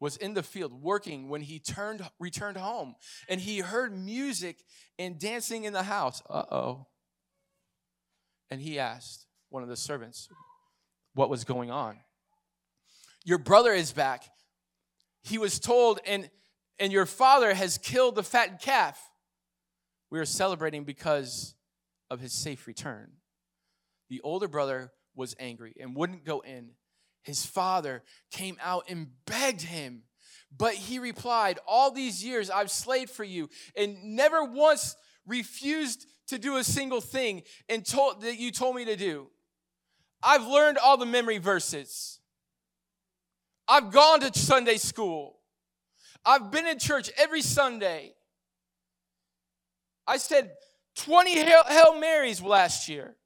was 0.00 0.16
in 0.16 0.34
the 0.34 0.42
field 0.42 0.72
working 0.72 1.28
when 1.28 1.40
he 1.40 1.58
turned 1.58 2.02
returned 2.18 2.56
home 2.56 2.94
and 3.28 3.40
he 3.40 3.60
heard 3.60 3.96
music 3.96 4.58
and 4.98 5.18
dancing 5.18 5.64
in 5.64 5.72
the 5.72 5.84
house. 5.84 6.22
Uh-oh. 6.28 6.86
And 8.50 8.60
he 8.60 8.78
asked 8.78 9.26
one 9.48 9.62
of 9.62 9.68
the 9.68 9.76
servants 9.76 10.28
what 11.14 11.30
was 11.30 11.44
going 11.44 11.70
on. 11.70 11.98
Your 13.24 13.38
brother 13.38 13.72
is 13.72 13.92
back. 13.92 14.24
He 15.22 15.38
was 15.38 15.58
told 15.58 16.00
and 16.06 16.30
and 16.78 16.92
your 16.92 17.06
father 17.06 17.54
has 17.54 17.78
killed 17.78 18.16
the 18.16 18.22
fattened 18.22 18.60
calf. 18.60 19.00
We 20.10 20.18
are 20.18 20.26
celebrating 20.26 20.84
because 20.84 21.54
of 22.10 22.20
his 22.20 22.32
safe 22.32 22.66
return. 22.66 23.12
The 24.08 24.20
older 24.20 24.46
brother 24.46 24.92
was 25.14 25.34
angry 25.40 25.74
and 25.80 25.96
wouldn't 25.96 26.24
go 26.24 26.40
in 26.40 26.72
his 27.26 27.44
father 27.44 28.04
came 28.30 28.56
out 28.62 28.84
and 28.88 29.08
begged 29.26 29.62
him. 29.62 30.04
But 30.56 30.74
he 30.74 31.00
replied, 31.00 31.58
All 31.66 31.90
these 31.90 32.24
years 32.24 32.50
I've 32.50 32.70
slaved 32.70 33.10
for 33.10 33.24
you 33.24 33.50
and 33.76 34.14
never 34.14 34.44
once 34.44 34.94
refused 35.26 36.06
to 36.28 36.38
do 36.38 36.56
a 36.56 36.62
single 36.62 37.00
thing 37.00 37.42
and 37.68 37.84
told 37.84 38.20
that 38.22 38.38
you 38.38 38.52
told 38.52 38.76
me 38.76 38.84
to 38.84 38.94
do. 38.94 39.26
I've 40.22 40.46
learned 40.46 40.78
all 40.78 40.96
the 40.96 41.04
memory 41.04 41.38
verses. 41.38 42.20
I've 43.66 43.90
gone 43.90 44.20
to 44.20 44.38
Sunday 44.38 44.76
school. 44.76 45.40
I've 46.24 46.52
been 46.52 46.66
in 46.66 46.78
church 46.78 47.10
every 47.18 47.42
Sunday. 47.42 48.14
I 50.06 50.18
said 50.18 50.52
20 50.94 51.34
Hail 51.34 51.98
Marys 51.98 52.40
last 52.40 52.88
year. 52.88 53.16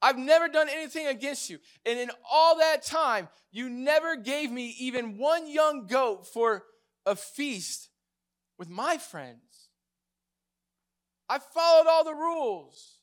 I've 0.00 0.18
never 0.18 0.48
done 0.48 0.68
anything 0.68 1.06
against 1.06 1.50
you. 1.50 1.58
And 1.84 1.98
in 1.98 2.10
all 2.30 2.58
that 2.58 2.84
time, 2.84 3.28
you 3.50 3.68
never 3.68 4.16
gave 4.16 4.50
me 4.50 4.74
even 4.78 5.18
one 5.18 5.50
young 5.50 5.86
goat 5.86 6.26
for 6.26 6.64
a 7.04 7.16
feast 7.16 7.88
with 8.58 8.68
my 8.68 8.98
friends. 8.98 9.70
I 11.28 11.38
followed 11.38 11.88
all 11.88 12.04
the 12.04 12.14
rules. 12.14 12.94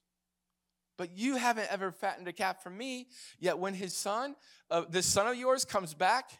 But 0.98 1.18
you 1.18 1.36
haven't 1.36 1.68
ever 1.72 1.92
fattened 1.92 2.28
a 2.28 2.34
calf 2.34 2.64
for 2.64 2.70
me. 2.70 3.08
Yet 3.40 3.60
when 3.60 3.74
his 3.74 3.94
son, 3.94 4.36
uh, 4.72 4.84
this 4.90 5.06
son 5.06 5.28
of 5.28 5.36
yours 5.36 5.66
comes 5.66 5.94
back, 5.94 6.40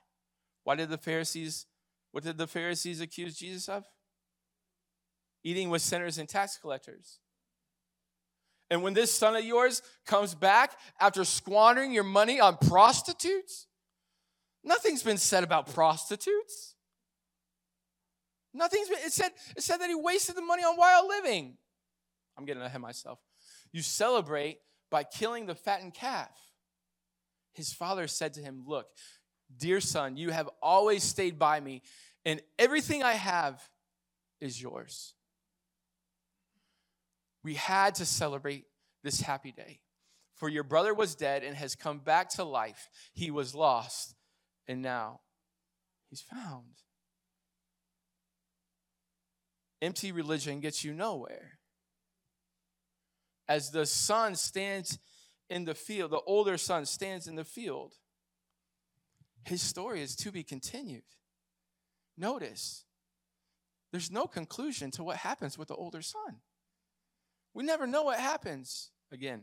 why 0.64 0.76
did 0.76 0.90
the 0.90 0.98
Pharisees, 0.98 1.66
what 2.12 2.24
did 2.24 2.38
the 2.38 2.48
Pharisees 2.48 3.02
accuse 3.02 3.38
Jesus 3.38 3.68
of? 3.68 3.84
Eating 5.44 5.70
with 5.70 5.82
sinners 5.82 6.18
and 6.18 6.30
tax 6.30 6.58
collectors. 6.58 7.20
And 8.70 8.82
when 8.82 8.94
this 8.94 9.12
son 9.12 9.36
of 9.36 9.44
yours 9.44 9.82
comes 10.06 10.34
back 10.34 10.72
after 11.00 11.24
squandering 11.24 11.92
your 11.92 12.04
money 12.04 12.40
on 12.40 12.58
prostitutes, 12.58 13.68
nothing's 14.64 15.04
been 15.04 15.18
said 15.18 15.44
about 15.44 15.74
prostitutes. 15.74 16.76
Nothing's 18.54 18.90
been, 18.90 19.00
it 19.00 19.12
said, 19.12 19.32
it 19.56 19.64
said 19.64 19.78
that 19.78 19.90
he 19.90 19.96
wasted 19.96 20.36
the 20.36 20.42
money 20.42 20.64
on 20.64 20.78
wild 20.78 21.08
living. 21.08 21.58
I'm 22.38 22.46
getting 22.46 22.64
ahead 22.64 22.78
of 22.78 22.82
myself. 22.82 23.20
You 23.72 23.82
celebrate 23.82 24.60
by 24.90 25.04
killing 25.04 25.46
the 25.46 25.56
fattened 25.56 25.94
calf. 25.94 26.30
His 27.54 27.74
father 27.74 28.08
said 28.08 28.34
to 28.36 28.42
him, 28.42 28.64
Look, 28.66 28.88
dear 29.58 29.82
son, 29.82 30.18
you 30.18 30.30
have 30.32 30.50
always 30.62 31.04
stayed 31.04 31.38
by 31.38 31.60
me, 31.60 31.82
and 32.24 32.42
everything 32.58 33.04
I 33.04 33.14
have 33.14 33.62
is 34.40 34.62
yours. 34.62 35.15
We 37.46 37.54
had 37.54 37.94
to 37.96 38.08
celebrate 38.08 38.66
this 39.04 39.22
happy 39.22 39.52
day. 39.52 39.80
For 40.34 40.50
your 40.50 40.64
brother 40.64 40.96
was 40.96 41.14
dead 41.14 41.44
and 41.44 41.56
has 41.56 41.76
come 41.76 42.00
back 42.00 42.30
to 42.32 42.44
life. 42.44 42.90
He 43.14 43.30
was 43.30 43.54
lost 43.54 44.16
and 44.68 44.82
now 44.82 45.20
he's 46.10 46.22
found. 46.22 46.82
Empty 49.80 50.12
religion 50.12 50.60
gets 50.60 50.84
you 50.84 50.92
nowhere. 50.92 51.60
As 53.48 53.70
the 53.70 53.86
son 53.86 54.34
stands 54.34 54.98
in 55.48 55.66
the 55.66 55.76
field, 55.76 56.10
the 56.10 56.22
older 56.26 56.58
son 56.58 56.88
stands 56.88 57.28
in 57.28 57.36
the 57.36 57.44
field, 57.44 57.94
his 59.44 59.62
story 59.62 60.02
is 60.02 60.16
to 60.16 60.32
be 60.32 60.42
continued. 60.42 61.04
Notice, 62.18 62.86
there's 63.92 64.10
no 64.10 64.26
conclusion 64.26 64.90
to 64.92 65.04
what 65.04 65.18
happens 65.18 65.60
with 65.60 65.68
the 65.68 65.76
older 65.76 66.02
son. 66.02 66.38
We 67.56 67.64
never 67.64 67.88
know 67.88 68.04
what 68.04 68.20
happens. 68.20 68.92
Again, 69.12 69.42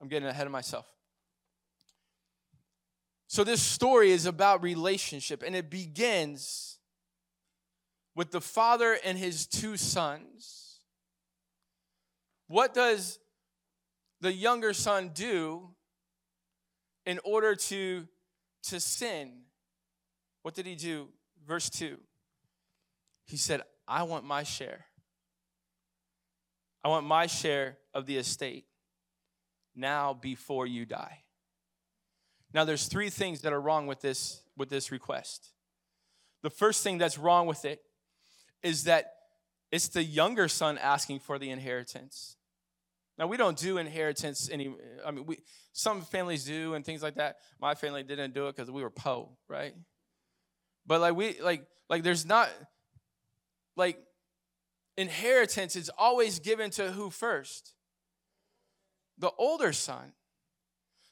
I'm 0.00 0.08
getting 0.08 0.28
ahead 0.28 0.46
of 0.46 0.52
myself. 0.52 0.86
So, 3.26 3.44
this 3.44 3.60
story 3.60 4.12
is 4.12 4.24
about 4.24 4.62
relationship, 4.62 5.42
and 5.44 5.54
it 5.54 5.68
begins 5.68 6.78
with 8.14 8.30
the 8.30 8.40
father 8.40 8.96
and 9.04 9.18
his 9.18 9.46
two 9.46 9.76
sons. 9.76 10.78
What 12.46 12.72
does 12.72 13.18
the 14.20 14.32
younger 14.32 14.72
son 14.72 15.10
do 15.12 15.70
in 17.06 17.20
order 17.24 17.54
to, 17.54 18.08
to 18.64 18.80
sin? 18.80 19.42
What 20.42 20.54
did 20.54 20.66
he 20.66 20.74
do? 20.74 21.08
Verse 21.46 21.70
2. 21.70 21.98
He 23.26 23.36
said, 23.36 23.62
I 23.86 24.02
want 24.02 24.24
my 24.24 24.42
share. 24.42 24.86
I 26.82 26.88
want 26.88 27.06
my 27.06 27.26
share 27.26 27.76
of 27.92 28.06
the 28.06 28.16
estate 28.16 28.64
now 29.74 30.14
before 30.14 30.66
you 30.66 30.86
die. 30.86 31.24
Now 32.52 32.64
there's 32.64 32.86
three 32.86 33.10
things 33.10 33.42
that 33.42 33.52
are 33.52 33.60
wrong 33.60 33.86
with 33.86 34.00
this 34.00 34.42
with 34.56 34.70
this 34.70 34.90
request. 34.90 35.52
The 36.42 36.50
first 36.50 36.82
thing 36.82 36.98
that's 36.98 37.18
wrong 37.18 37.46
with 37.46 37.64
it 37.64 37.82
is 38.62 38.84
that 38.84 39.12
it's 39.70 39.88
the 39.88 40.02
younger 40.02 40.48
son 40.48 40.78
asking 40.78 41.20
for 41.20 41.38
the 41.38 41.50
inheritance. 41.50 42.36
Now 43.18 43.26
we 43.26 43.36
don't 43.36 43.56
do 43.56 43.78
inheritance 43.78 44.48
any 44.50 44.74
I 45.04 45.10
mean 45.10 45.26
we 45.26 45.38
some 45.72 46.02
families 46.02 46.44
do 46.44 46.74
and 46.74 46.84
things 46.84 47.02
like 47.02 47.16
that. 47.16 47.36
My 47.60 47.74
family 47.74 48.02
didn't 48.02 48.34
do 48.34 48.48
it 48.48 48.56
cuz 48.56 48.70
we 48.70 48.82
were 48.82 48.90
po, 48.90 49.36
right? 49.48 49.74
But 50.86 51.00
like 51.00 51.14
we 51.14 51.40
like 51.40 51.66
like 51.88 52.02
there's 52.02 52.26
not 52.26 52.50
like 53.76 53.98
inheritance 54.96 55.76
is 55.76 55.90
always 55.96 56.38
given 56.38 56.70
to 56.70 56.92
who 56.92 57.10
first? 57.10 57.74
The 59.18 59.30
older 59.38 59.72
son. 59.72 60.12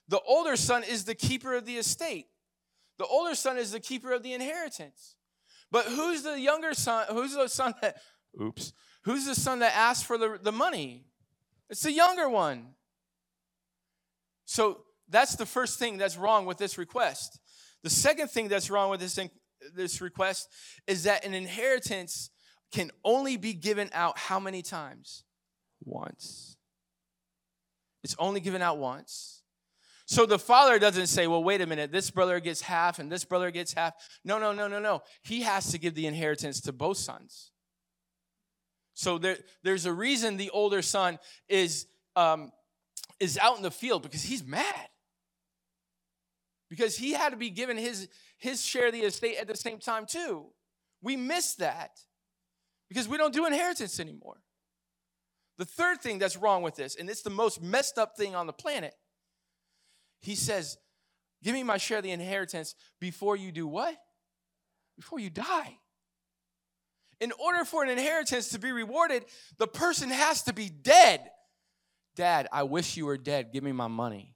The 0.08 0.20
older 0.20 0.56
son 0.56 0.82
is 0.84 1.04
the 1.04 1.14
keeper 1.14 1.54
of 1.54 1.66
the 1.66 1.76
estate. 1.76 2.26
The 2.98 3.06
older 3.06 3.34
son 3.34 3.58
is 3.58 3.72
the 3.72 3.80
keeper 3.80 4.12
of 4.12 4.22
the 4.22 4.32
inheritance. 4.32 5.14
But 5.70 5.86
who's 5.86 6.22
the 6.22 6.40
younger 6.40 6.74
son? 6.74 7.06
Who's 7.10 7.34
the 7.34 7.48
son 7.48 7.74
that, 7.82 7.98
oops, 8.40 8.72
who's 9.04 9.26
the 9.26 9.34
son 9.34 9.58
that 9.58 9.76
asked 9.76 10.06
for 10.06 10.16
the, 10.16 10.38
the 10.42 10.52
money? 10.52 11.04
It's 11.68 11.82
the 11.82 11.92
younger 11.92 12.28
one. 12.28 12.68
So 14.46 14.84
that's 15.08 15.36
the 15.36 15.46
first 15.46 15.78
thing 15.78 15.98
that's 15.98 16.16
wrong 16.16 16.46
with 16.46 16.56
this 16.56 16.78
request. 16.78 17.38
The 17.82 17.90
second 17.90 18.28
thing 18.28 18.48
that's 18.48 18.70
wrong 18.70 18.90
with 18.90 19.00
this, 19.00 19.18
this 19.74 20.00
request 20.00 20.48
is 20.86 21.04
that 21.04 21.24
an 21.24 21.34
inheritance 21.34 22.30
can 22.72 22.90
only 23.04 23.36
be 23.36 23.54
given 23.54 23.90
out 23.92 24.18
how 24.18 24.38
many 24.38 24.62
times? 24.62 25.24
Once. 25.84 26.56
It's 28.04 28.16
only 28.18 28.40
given 28.40 28.62
out 28.62 28.78
once. 28.78 29.42
So 30.06 30.24
the 30.24 30.38
father 30.38 30.78
doesn't 30.78 31.08
say, 31.08 31.26
well, 31.26 31.44
wait 31.44 31.60
a 31.60 31.66
minute, 31.66 31.92
this 31.92 32.10
brother 32.10 32.40
gets 32.40 32.62
half 32.62 32.98
and 32.98 33.12
this 33.12 33.24
brother 33.24 33.50
gets 33.50 33.74
half. 33.74 33.92
No, 34.24 34.38
no, 34.38 34.52
no, 34.52 34.66
no, 34.66 34.80
no. 34.80 35.02
He 35.22 35.42
has 35.42 35.70
to 35.72 35.78
give 35.78 35.94
the 35.94 36.06
inheritance 36.06 36.62
to 36.62 36.72
both 36.72 36.96
sons. 36.96 37.50
So 38.94 39.18
there, 39.18 39.36
there's 39.62 39.84
a 39.84 39.92
reason 39.92 40.38
the 40.38 40.50
older 40.50 40.80
son 40.80 41.18
is, 41.46 41.86
um, 42.16 42.52
is 43.20 43.36
out 43.38 43.58
in 43.58 43.62
the 43.62 43.70
field 43.70 44.02
because 44.02 44.22
he's 44.22 44.44
mad. 44.44 44.88
Because 46.70 46.96
he 46.96 47.12
had 47.12 47.30
to 47.30 47.36
be 47.36 47.50
given 47.50 47.76
his, 47.76 48.08
his 48.38 48.64
share 48.64 48.86
of 48.86 48.94
the 48.94 49.00
estate 49.00 49.36
at 49.36 49.46
the 49.46 49.56
same 49.56 49.78
time, 49.78 50.06
too. 50.06 50.46
We 51.02 51.16
miss 51.16 51.54
that 51.56 52.00
because 52.88 53.08
we 53.08 53.16
don't 53.16 53.34
do 53.34 53.46
inheritance 53.46 54.00
anymore. 54.00 54.40
The 55.58 55.64
third 55.64 56.00
thing 56.00 56.18
that's 56.18 56.36
wrong 56.36 56.62
with 56.62 56.76
this, 56.76 56.94
and 56.94 57.10
it's 57.10 57.22
the 57.22 57.30
most 57.30 57.62
messed 57.62 57.98
up 57.98 58.16
thing 58.16 58.34
on 58.34 58.46
the 58.46 58.52
planet, 58.52 58.94
he 60.20 60.34
says, 60.34 60.78
Give 61.42 61.54
me 61.54 61.62
my 61.62 61.76
share 61.76 61.98
of 61.98 62.04
the 62.04 62.10
inheritance 62.10 62.74
before 63.00 63.36
you 63.36 63.52
do 63.52 63.66
what? 63.66 63.96
Before 64.96 65.20
you 65.20 65.30
die. 65.30 65.78
In 67.20 67.32
order 67.32 67.64
for 67.64 67.84
an 67.84 67.90
inheritance 67.90 68.48
to 68.50 68.58
be 68.58 68.72
rewarded, 68.72 69.24
the 69.56 69.66
person 69.66 70.10
has 70.10 70.42
to 70.42 70.52
be 70.52 70.68
dead. 70.68 71.20
Dad, 72.16 72.48
I 72.52 72.64
wish 72.64 72.96
you 72.96 73.06
were 73.06 73.18
dead. 73.18 73.52
Give 73.52 73.62
me 73.62 73.72
my 73.72 73.86
money. 73.86 74.34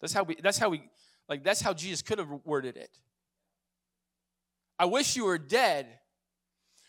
That's 0.00 0.12
how 0.12 0.22
we, 0.22 0.36
that's 0.42 0.58
how 0.58 0.70
we, 0.70 0.82
like, 1.28 1.44
that's 1.44 1.60
how 1.60 1.74
Jesus 1.74 2.02
could 2.02 2.18
have 2.18 2.28
worded 2.44 2.76
it. 2.76 2.90
I 4.78 4.86
wish 4.86 5.16
you 5.16 5.24
were 5.24 5.38
dead 5.38 5.86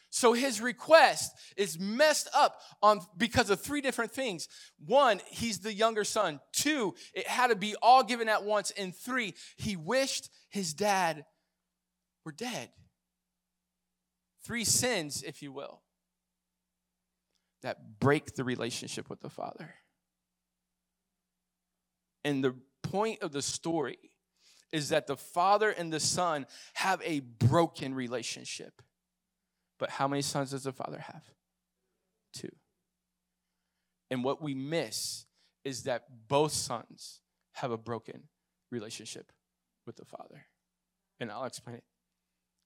so 0.09 0.33
his 0.33 0.59
request 0.59 1.31
is 1.55 1.79
messed 1.79 2.29
up 2.33 2.61
on 2.81 3.01
because 3.17 3.49
of 3.49 3.61
three 3.61 3.81
different 3.81 4.11
things. 4.11 4.47
One, 4.85 5.21
he's 5.27 5.59
the 5.59 5.73
younger 5.73 6.03
son. 6.03 6.39
Two, 6.51 6.95
it 7.13 7.27
had 7.27 7.47
to 7.47 7.55
be 7.55 7.75
all 7.81 8.03
given 8.03 8.27
at 8.27 8.43
once. 8.43 8.71
And 8.71 8.95
three, 8.95 9.35
he 9.57 9.75
wished 9.75 10.29
his 10.49 10.73
dad 10.73 11.25
we're 12.25 12.33
dead. 12.33 12.69
Three 14.43 14.63
sins, 14.63 15.23
if 15.23 15.41
you 15.41 15.51
will, 15.51 15.81
that 17.61 17.99
break 17.99 18.35
the 18.35 18.43
relationship 18.43 19.09
with 19.09 19.21
the 19.21 19.29
Father. 19.29 19.73
And 22.23 22.43
the 22.43 22.55
point 22.83 23.21
of 23.21 23.31
the 23.31 23.41
story 23.41 23.97
is 24.71 24.89
that 24.89 25.07
the 25.07 25.17
Father 25.17 25.69
and 25.69 25.91
the 25.91 25.99
Son 25.99 26.45
have 26.73 27.01
a 27.03 27.21
broken 27.21 27.95
relationship. 27.95 28.81
But 29.79 29.89
how 29.89 30.07
many 30.07 30.21
sons 30.21 30.51
does 30.51 30.63
the 30.63 30.73
Father 30.73 30.99
have? 30.99 31.23
Two. 32.33 32.49
And 34.11 34.23
what 34.23 34.41
we 34.41 34.53
miss 34.53 35.25
is 35.63 35.83
that 35.83 36.05
both 36.27 36.51
sons 36.51 37.21
have 37.53 37.71
a 37.71 37.77
broken 37.77 38.23
relationship 38.71 39.31
with 39.85 39.95
the 39.95 40.05
Father. 40.05 40.45
And 41.19 41.31
I'll 41.31 41.45
explain 41.45 41.77
it 41.77 41.83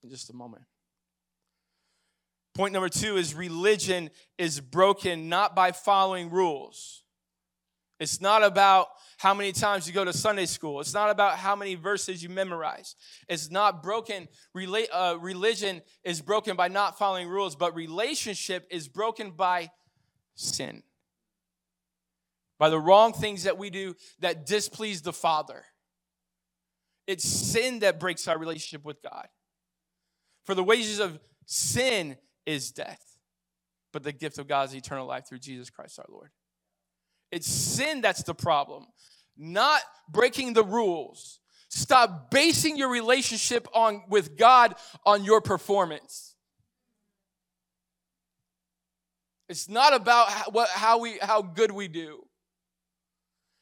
in 0.04 0.10
just 0.10 0.30
a 0.30 0.34
moment. 0.34 0.63
Point 2.54 2.73
number 2.73 2.89
two 2.89 3.17
is 3.17 3.34
religion 3.34 4.12
is 4.38 4.60
broken 4.60 5.28
not 5.28 5.56
by 5.56 5.71
following 5.71 6.30
rules. 6.30 7.02
It's 7.99 8.19
not 8.19 8.43
about 8.43 8.88
how 9.17 9.34
many 9.34 9.51
times 9.51 9.88
you 9.88 9.93
go 9.93 10.03
to 10.03 10.13
Sunday 10.13 10.45
school. 10.45 10.82
It's 10.82 10.93
not 10.93 11.10
about 11.10 11.38
how 11.38 11.56
many 11.56 11.75
verses 11.75 12.21
you 12.21 12.29
memorize. 12.29 12.95
It's 13.29 13.51
not 13.51 13.84
broken. 13.84 14.27
Rela- 14.56 14.88
uh, 14.91 15.17
religion 15.19 15.82
is 16.03 16.21
broken 16.21 16.56
by 16.56 16.67
not 16.67 16.97
following 16.97 17.27
rules, 17.27 17.56
but 17.56 17.75
relationship 17.75 18.67
is 18.69 18.88
broken 18.88 19.32
by 19.32 19.71
sin. 20.36 20.84
By 22.60 22.69
the 22.69 22.79
wrong 22.79 23.13
things 23.13 23.43
that 23.43 23.58
we 23.58 23.69
do 23.69 23.95
that 24.19 24.45
displease 24.45 25.01
the 25.01 25.13
Father. 25.13 25.63
It's 27.08 27.23
sin 27.23 27.79
that 27.79 27.99
breaks 27.99 28.27
our 28.27 28.38
relationship 28.38 28.86
with 28.86 29.01
God. 29.01 29.27
For 30.45 30.56
the 30.56 30.63
wages 30.63 30.99
of 30.99 31.19
sin 31.45 32.17
is 32.45 32.71
death, 32.71 33.19
but 33.91 34.03
the 34.03 34.12
gift 34.12 34.38
of 34.38 34.47
God 34.47 34.69
is 34.69 34.75
eternal 34.75 35.06
life 35.08 35.27
through 35.27 35.39
Jesus 35.39 35.69
Christ 35.69 35.99
our 35.99 36.06
Lord. 36.10 36.32
It's 37.33 37.47
sin 37.47 38.01
that's 38.01 38.21
the 38.21 38.35
problem, 38.35 38.85
not 39.35 39.81
breaking 40.07 40.53
the 40.53 40.63
rules. 40.63 41.39
Stop 41.67 42.29
basing 42.29 42.77
your 42.77 42.91
relationship 42.91 43.67
on 43.73 44.03
with 44.07 44.37
God 44.37 44.75
on 45.03 45.23
your 45.23 45.41
performance. 45.41 46.35
It's 49.49 49.67
not 49.67 49.95
about 49.95 50.29
how, 50.29 50.51
what, 50.51 50.69
how 50.69 50.99
we 50.99 51.17
how 51.23 51.41
good 51.41 51.71
we 51.71 51.87
do. 51.87 52.23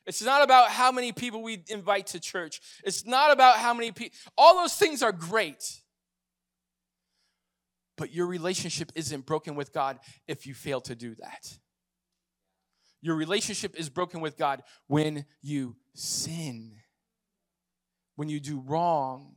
It's 0.06 0.22
not 0.22 0.44
about 0.44 0.72
how 0.72 0.92
many 0.92 1.14
people 1.14 1.42
we 1.42 1.64
invite 1.70 2.08
to 2.08 2.20
church. 2.20 2.60
It's 2.84 3.06
not 3.06 3.32
about 3.32 3.56
how 3.56 3.74
many 3.74 3.94
people. 3.94 4.18
All 4.38 4.56
those 4.56 4.76
things 4.76 5.02
are 5.02 5.14
great. 5.14 5.80
But 7.96 8.14
your 8.14 8.26
relationship 8.26 8.92
isn't 8.96 9.26
broken 9.26 9.56
with 9.56 9.72
God 9.72 10.00
if 10.28 10.46
you 10.46 10.54
fail 10.54 10.82
to 10.82 10.94
do 10.94 11.16
that. 11.16 11.58
Your 13.02 13.16
relationship 13.16 13.76
is 13.76 13.90
broken 13.90 14.22
with 14.22 14.38
God 14.38 14.62
when 14.88 15.26
you 15.42 15.76
sin, 15.96 16.74
when 18.16 18.30
you 18.30 18.40
do 18.40 18.60
wrong, 18.60 19.36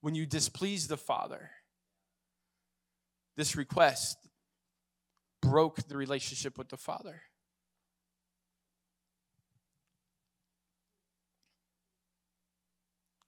when 0.00 0.14
you 0.14 0.24
displease 0.24 0.88
the 0.88 0.96
Father. 0.96 1.50
This 3.36 3.54
request 3.54 4.16
broke 5.42 5.86
the 5.88 5.96
relationship 5.96 6.56
with 6.56 6.70
the 6.70 6.78
Father. 6.78 7.22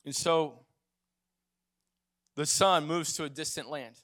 And 0.06 0.16
so 0.16 0.60
the 2.34 2.46
son 2.46 2.86
moves 2.86 3.12
to 3.14 3.24
a 3.24 3.28
distant 3.28 3.68
land. 3.68 3.96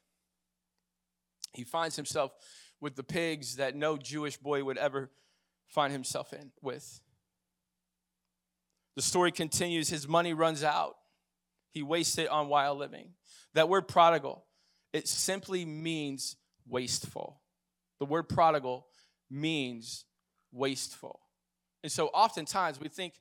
He 1.55 1.65
finds 1.65 1.97
himself 1.97 2.33
with 2.81 2.97
the 2.97 3.03
pigs 3.03 3.57
that 3.57 3.75
no 3.75 3.97
Jewish 3.97 4.37
boy 4.37 4.63
would 4.65 4.77
ever 4.77 5.11
find 5.75 5.93
himself 5.93 6.33
in 6.33 6.53
with. 6.63 7.01
The 8.97 9.03
story 9.03 9.33
continues 9.33 9.89
his 9.89 10.07
money 10.07 10.33
runs 10.33 10.63
out. 10.63 10.95
He 11.73 11.83
wastes 11.83 12.17
it 12.19 12.29
on 12.29 12.49
wild 12.49 12.79
living. 12.79 13.11
That 13.55 13.69
word 13.69 13.89
prodigal, 13.89 14.45
it 14.93 15.09
simply 15.09 15.65
means 15.65 16.37
wasteful. 16.67 17.41
The 17.99 18.07
word 18.07 18.29
prodigal 18.29 18.87
means 19.29 20.05
wasteful. 20.53 21.21
And 21.83 21.91
so 21.91 22.07
oftentimes 22.09 22.79
we 22.79 22.89
think 22.89 23.15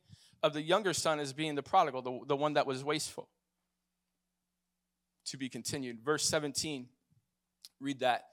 of 0.43 0.53
the 0.53 0.61
younger 0.61 0.93
son 0.93 1.19
as 1.19 1.33
being 1.33 1.55
the 1.55 1.63
prodigal, 1.63 2.01
the, 2.03 2.19
the 2.27 2.35
one 2.35 2.53
that 2.53 2.67
was 2.67 2.83
wasteful. 2.83 3.29
To 5.27 5.37
be 5.37 5.49
continued. 5.49 6.01
Verse 6.03 6.27
17, 6.27 6.87
read 7.79 7.99
that. 8.01 8.25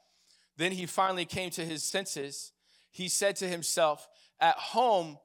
Then 0.57 0.73
he 0.73 0.85
finally 0.85 1.25
came 1.25 1.51
to 1.51 1.65
his 1.65 1.83
senses. 1.83 2.53
He 2.91 3.09
said 3.09 3.37
to 3.37 3.49
himself, 3.49 4.09
At 4.41 4.57
home, 4.57 5.19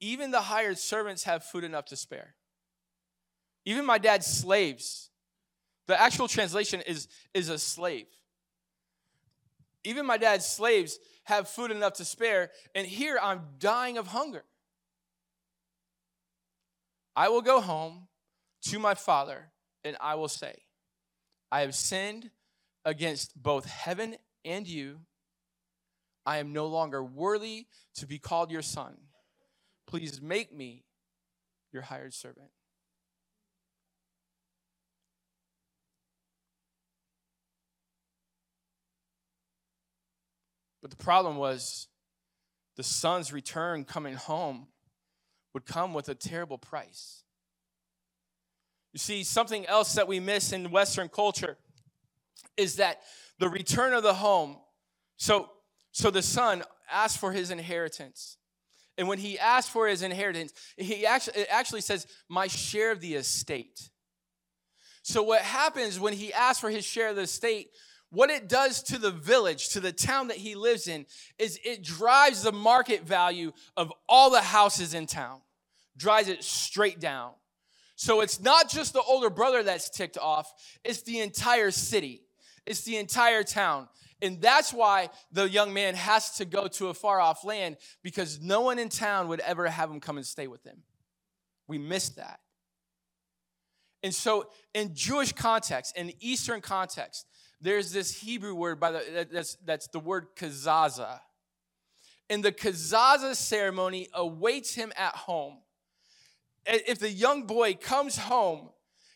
even 0.00 0.30
the 0.30 0.42
hired 0.42 0.78
servants 0.78 1.24
have 1.24 1.44
food 1.44 1.64
enough 1.64 1.86
to 1.86 1.96
spare. 1.96 2.34
Even 3.64 3.86
my 3.86 3.98
dad's 3.98 4.26
slaves. 4.26 5.10
The 5.86 6.00
actual 6.00 6.28
translation 6.28 6.80
is, 6.86 7.08
is 7.32 7.48
a 7.48 7.58
slave. 7.58 8.06
Even 9.84 10.06
my 10.06 10.16
dad's 10.16 10.46
slaves 10.46 10.98
have 11.24 11.48
food 11.48 11.70
enough 11.70 11.94
to 11.94 12.04
spare, 12.04 12.50
and 12.74 12.86
here 12.86 13.18
I'm 13.22 13.42
dying 13.58 13.98
of 13.98 14.08
hunger. 14.08 14.44
I 17.16 17.28
will 17.28 17.42
go 17.42 17.60
home 17.60 18.08
to 18.62 18.78
my 18.78 18.94
father 18.94 19.50
and 19.84 19.96
I 20.00 20.14
will 20.14 20.28
say, 20.28 20.54
I 21.52 21.60
have 21.60 21.74
sinned 21.74 22.30
against 22.84 23.40
both 23.40 23.66
heaven 23.66 24.16
and 24.44 24.66
you. 24.66 25.00
I 26.26 26.38
am 26.38 26.52
no 26.52 26.66
longer 26.66 27.02
worthy 27.02 27.66
to 27.96 28.06
be 28.06 28.18
called 28.18 28.50
your 28.50 28.62
son. 28.62 28.96
Please 29.86 30.22
make 30.22 30.54
me 30.54 30.84
your 31.72 31.82
hired 31.82 32.14
servant. 32.14 32.50
But 40.80 40.90
the 40.90 40.96
problem 40.96 41.36
was 41.36 41.88
the 42.76 42.82
son's 42.82 43.32
return 43.32 43.84
coming 43.84 44.14
home 44.14 44.66
would 45.54 45.64
come 45.64 45.94
with 45.94 46.08
a 46.08 46.14
terrible 46.14 46.58
price. 46.58 47.22
You 48.92 48.98
see, 48.98 49.24
something 49.24 49.64
else 49.66 49.94
that 49.94 50.06
we 50.06 50.20
miss 50.20 50.52
in 50.52 50.70
Western 50.70 51.08
culture 51.08 51.56
is 52.56 52.76
that 52.76 53.00
the 53.38 53.48
return 53.48 53.92
of 53.92 54.02
the 54.02 54.14
home. 54.14 54.58
So, 55.16 55.50
so 55.94 56.10
the 56.10 56.22
son 56.22 56.64
asked 56.90 57.18
for 57.18 57.30
his 57.30 57.52
inheritance. 57.52 58.36
And 58.98 59.06
when 59.06 59.18
he 59.18 59.38
asked 59.38 59.70
for 59.70 59.86
his 59.86 60.02
inheritance, 60.02 60.52
he 60.76 61.06
actually, 61.06 61.42
it 61.42 61.48
actually 61.50 61.82
says, 61.82 62.08
My 62.28 62.48
share 62.48 62.90
of 62.90 63.00
the 63.00 63.14
estate. 63.14 63.90
So, 65.02 65.22
what 65.22 65.42
happens 65.42 66.00
when 66.00 66.12
he 66.12 66.32
asks 66.32 66.60
for 66.60 66.68
his 66.68 66.84
share 66.84 67.10
of 67.10 67.16
the 67.16 67.22
estate, 67.22 67.70
what 68.10 68.28
it 68.28 68.48
does 68.48 68.82
to 68.84 68.98
the 68.98 69.12
village, 69.12 69.68
to 69.70 69.80
the 69.80 69.92
town 69.92 70.28
that 70.28 70.36
he 70.36 70.56
lives 70.56 70.88
in, 70.88 71.06
is 71.38 71.60
it 71.64 71.84
drives 71.84 72.42
the 72.42 72.52
market 72.52 73.02
value 73.02 73.52
of 73.76 73.92
all 74.08 74.30
the 74.30 74.40
houses 74.40 74.94
in 74.94 75.06
town, 75.06 75.42
drives 75.96 76.28
it 76.28 76.42
straight 76.42 76.98
down. 76.98 77.32
So 77.94 78.20
it's 78.20 78.40
not 78.40 78.68
just 78.68 78.94
the 78.94 79.02
older 79.02 79.30
brother 79.30 79.62
that's 79.62 79.90
ticked 79.90 80.18
off, 80.18 80.52
it's 80.82 81.02
the 81.02 81.20
entire 81.20 81.70
city, 81.70 82.22
it's 82.66 82.82
the 82.82 82.96
entire 82.96 83.44
town. 83.44 83.88
And 84.24 84.40
that's 84.40 84.72
why 84.72 85.10
the 85.32 85.48
young 85.48 85.74
man 85.74 85.94
has 85.94 86.36
to 86.38 86.46
go 86.46 86.66
to 86.66 86.88
a 86.88 86.94
far 86.94 87.20
off 87.20 87.44
land 87.44 87.76
because 88.02 88.40
no 88.40 88.62
one 88.62 88.78
in 88.78 88.88
town 88.88 89.28
would 89.28 89.40
ever 89.40 89.66
have 89.66 89.90
him 89.90 90.00
come 90.00 90.16
and 90.16 90.24
stay 90.24 90.46
with 90.46 90.62
them. 90.64 90.78
We 91.68 91.76
miss 91.76 92.08
that. 92.10 92.40
And 94.02 94.14
so, 94.14 94.48
in 94.72 94.94
Jewish 94.94 95.32
context, 95.32 95.96
in 95.96 96.12
Eastern 96.20 96.60
context, 96.60 97.26
there's 97.60 97.92
this 97.92 98.20
Hebrew 98.20 98.54
word 98.54 98.80
by 98.80 98.92
the, 98.92 99.28
that's, 99.30 99.56
that's 99.64 99.88
the 99.88 100.00
word 100.00 100.26
kazaza. 100.36 101.20
And 102.30 102.42
the 102.42 102.52
kazaza 102.52 103.34
ceremony 103.34 104.08
awaits 104.14 104.74
him 104.74 104.92
at 104.96 105.14
home. 105.14 105.58
If 106.66 106.98
the 106.98 107.10
young 107.10 107.44
boy 107.46 107.74
comes 107.74 108.16
home 108.16 108.70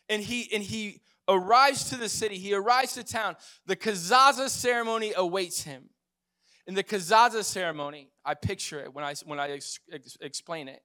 and 0.08 0.22
he, 0.22 0.48
and 0.54 0.62
he 0.62 1.00
arrives 1.28 1.90
to 1.90 1.96
the 1.96 2.08
city, 2.08 2.38
he 2.38 2.54
arrives 2.54 2.94
to 2.94 3.04
town, 3.04 3.36
the 3.66 3.76
kazaza 3.76 4.48
ceremony 4.48 5.12
awaits 5.16 5.62
him. 5.62 5.90
In 6.66 6.74
the 6.74 6.84
kazaza 6.84 7.44
ceremony, 7.44 8.10
I 8.24 8.34
picture 8.34 8.80
it 8.80 8.92
when 8.92 9.04
I, 9.04 9.14
when 9.24 9.38
I 9.38 9.50
ex, 9.50 9.78
ex, 9.92 10.16
explain 10.20 10.68
it. 10.68 10.82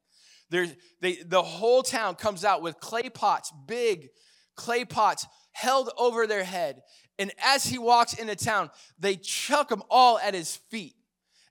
There's, 0.49 0.75
they, 1.01 1.15
the 1.15 1.41
whole 1.41 1.83
town 1.83 2.15
comes 2.15 2.45
out 2.45 2.61
with 2.61 2.79
clay 2.79 3.09
pots, 3.09 3.51
big 3.65 4.09
clay 4.55 4.85
pots 4.85 5.25
held 5.51 5.89
over 5.97 6.27
their 6.27 6.43
head. 6.43 6.81
And 7.19 7.31
as 7.43 7.65
he 7.65 7.77
walks 7.77 8.13
into 8.13 8.35
town, 8.35 8.69
they 8.99 9.15
chuck 9.15 9.69
them 9.69 9.83
all 9.89 10.19
at 10.19 10.33
his 10.33 10.55
feet. 10.55 10.95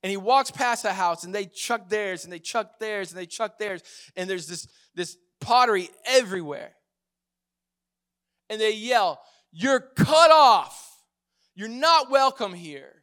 And 0.02 0.10
he 0.10 0.16
walks 0.16 0.50
past 0.50 0.84
a 0.84 0.92
house 0.92 1.24
and 1.24 1.34
they 1.34 1.46
chuck 1.46 1.88
theirs 1.88 2.24
and 2.24 2.32
they 2.32 2.40
chuck 2.40 2.78
theirs 2.80 3.12
and 3.12 3.20
they 3.20 3.26
chuck 3.26 3.58
theirs. 3.58 3.82
And 4.16 4.28
there's 4.28 4.48
this, 4.48 4.66
this 4.94 5.16
pottery 5.40 5.90
everywhere. 6.04 6.72
And 8.52 8.60
they 8.60 8.74
yell, 8.74 9.22
You're 9.50 9.80
cut 9.80 10.30
off. 10.30 10.98
You're 11.54 11.68
not 11.68 12.10
welcome 12.10 12.52
here. 12.52 13.02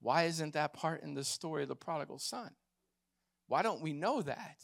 Why 0.00 0.24
isn't 0.24 0.54
that 0.54 0.72
part 0.72 1.04
in 1.04 1.14
the 1.14 1.22
story 1.22 1.62
of 1.62 1.68
the 1.68 1.76
prodigal 1.76 2.18
son? 2.18 2.50
Why 3.46 3.62
don't 3.62 3.82
we 3.82 3.92
know 3.92 4.20
that? 4.20 4.56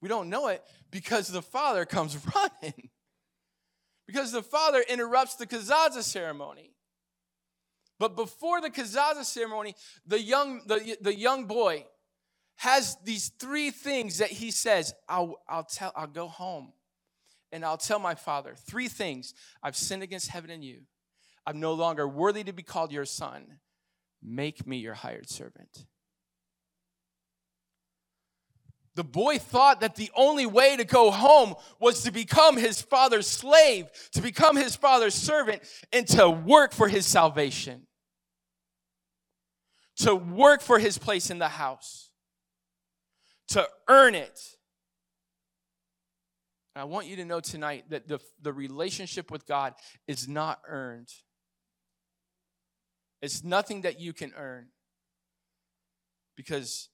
We 0.00 0.08
don't 0.08 0.28
know 0.28 0.48
it 0.48 0.64
because 0.90 1.28
the 1.28 1.40
father 1.40 1.84
comes 1.84 2.18
running. 2.34 2.90
Because 4.08 4.32
the 4.32 4.42
father 4.42 4.82
interrupts 4.88 5.36
the 5.36 5.46
kazaza 5.46 6.02
ceremony. 6.02 6.72
But 8.00 8.16
before 8.16 8.60
the 8.60 8.70
kazaza 8.70 9.24
ceremony, 9.24 9.76
the 10.04 10.20
young, 10.20 10.62
the, 10.66 10.96
the 11.00 11.14
young 11.14 11.44
boy 11.46 11.86
has 12.56 12.96
these 13.04 13.28
three 13.38 13.70
things 13.70 14.18
that 14.18 14.30
he 14.30 14.50
says, 14.50 14.94
I'll, 15.08 15.36
I'll 15.48 15.64
tell, 15.64 15.92
I'll 15.94 16.08
go 16.08 16.26
home 16.26 16.72
and 17.52 17.64
I'll 17.64 17.76
tell 17.76 17.98
my 17.98 18.14
father 18.14 18.54
three 18.54 18.88
things. 18.88 19.34
I've 19.62 19.76
sinned 19.76 20.02
against 20.02 20.28
heaven 20.28 20.50
and 20.50 20.64
you. 20.64 20.80
I'm 21.46 21.60
no 21.60 21.74
longer 21.74 22.08
worthy 22.08 22.44
to 22.44 22.52
be 22.52 22.62
called 22.62 22.92
your 22.92 23.04
son. 23.04 23.58
Make 24.22 24.66
me 24.66 24.78
your 24.78 24.94
hired 24.94 25.28
servant. 25.28 25.86
The 28.96 29.04
boy 29.04 29.38
thought 29.38 29.80
that 29.80 29.94
the 29.94 30.10
only 30.16 30.46
way 30.46 30.74
to 30.74 30.84
go 30.84 31.10
home 31.10 31.54
was 31.78 32.02
to 32.04 32.10
become 32.10 32.56
his 32.56 32.80
father's 32.80 33.26
slave, 33.26 33.88
to 34.12 34.22
become 34.22 34.56
his 34.56 34.74
father's 34.74 35.14
servant, 35.14 35.62
and 35.92 36.08
to 36.08 36.30
work 36.30 36.72
for 36.72 36.88
his 36.88 37.04
salvation, 37.04 37.86
to 39.96 40.14
work 40.14 40.62
for 40.62 40.78
his 40.78 40.96
place 40.96 41.30
in 41.30 41.38
the 41.38 41.48
house, 41.48 42.10
to 43.48 43.68
earn 43.86 44.14
it. 44.14 44.55
And 46.76 46.82
I 46.82 46.84
want 46.84 47.06
you 47.06 47.16
to 47.16 47.24
know 47.24 47.40
tonight 47.40 47.86
that 47.88 48.06
the, 48.06 48.20
the 48.42 48.52
relationship 48.52 49.30
with 49.30 49.46
God 49.46 49.72
is 50.06 50.28
not 50.28 50.60
earned. 50.68 51.08
It's 53.22 53.42
nothing 53.42 53.80
that 53.80 53.98
you 53.98 54.12
can 54.12 54.34
earn. 54.36 54.66
Because 56.36 56.90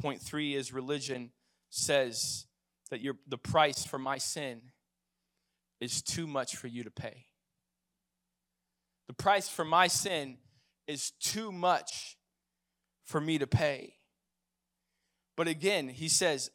point 0.00 0.22
three 0.22 0.54
is 0.54 0.72
religion 0.72 1.32
says 1.68 2.46
that 2.90 3.00
the 3.28 3.36
price 3.36 3.84
for 3.84 3.98
my 3.98 4.16
sin 4.16 4.62
is 5.82 6.00
too 6.00 6.26
much 6.26 6.56
for 6.56 6.68
you 6.68 6.82
to 6.84 6.90
pay. 6.90 7.26
The 9.06 9.12
price 9.12 9.50
for 9.50 9.66
my 9.66 9.88
sin 9.88 10.38
is 10.86 11.10
too 11.20 11.52
much 11.52 12.16
for 13.04 13.20
me 13.20 13.36
to 13.36 13.46
pay. 13.46 13.96
But 15.36 15.46
again, 15.46 15.90
he 15.90 16.08
says, 16.08 16.50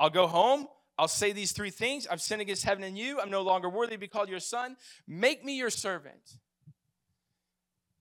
I'll 0.00 0.10
go 0.10 0.26
home. 0.26 0.66
I'll 0.98 1.08
say 1.08 1.32
these 1.32 1.52
three 1.52 1.70
things. 1.70 2.06
I've 2.06 2.22
sinned 2.22 2.40
against 2.40 2.64
heaven 2.64 2.82
and 2.82 2.96
you. 2.96 3.20
I'm 3.20 3.30
no 3.30 3.42
longer 3.42 3.68
worthy 3.68 3.96
to 3.96 3.98
be 3.98 4.08
called 4.08 4.28
your 4.28 4.40
son. 4.40 4.76
Make 5.06 5.44
me 5.44 5.56
your 5.56 5.70
servant. 5.70 6.38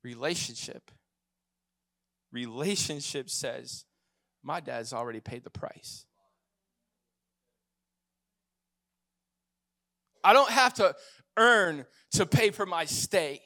Relationship. 0.03 0.91
Relationship 2.31 3.29
says, 3.29 3.85
my 4.43 4.59
dad's 4.59 4.93
already 4.93 5.19
paid 5.19 5.43
the 5.43 5.49
price. 5.49 6.05
I 10.23 10.33
don't 10.33 10.51
have 10.51 10.75
to 10.75 10.95
earn 11.37 11.85
to 12.11 12.25
pay 12.25 12.51
for 12.51 12.65
my 12.65 12.85
stay. 12.85 13.41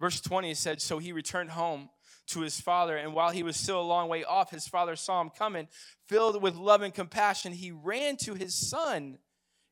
Verse 0.00 0.20
20 0.20 0.54
said, 0.54 0.82
So 0.82 0.98
he 0.98 1.12
returned 1.12 1.50
home 1.50 1.88
to 2.32 2.40
his 2.40 2.60
father, 2.60 2.96
and 2.96 3.14
while 3.14 3.30
he 3.30 3.42
was 3.42 3.56
still 3.56 3.80
a 3.80 3.82
long 3.82 4.08
way 4.08 4.24
off, 4.24 4.50
his 4.50 4.68
father 4.68 4.96
saw 4.96 5.20
him 5.20 5.30
coming. 5.30 5.68
Filled 6.08 6.42
with 6.42 6.56
love 6.56 6.82
and 6.82 6.92
compassion, 6.92 7.52
he 7.52 7.72
ran 7.72 8.16
to 8.18 8.34
his 8.34 8.54
son 8.54 9.18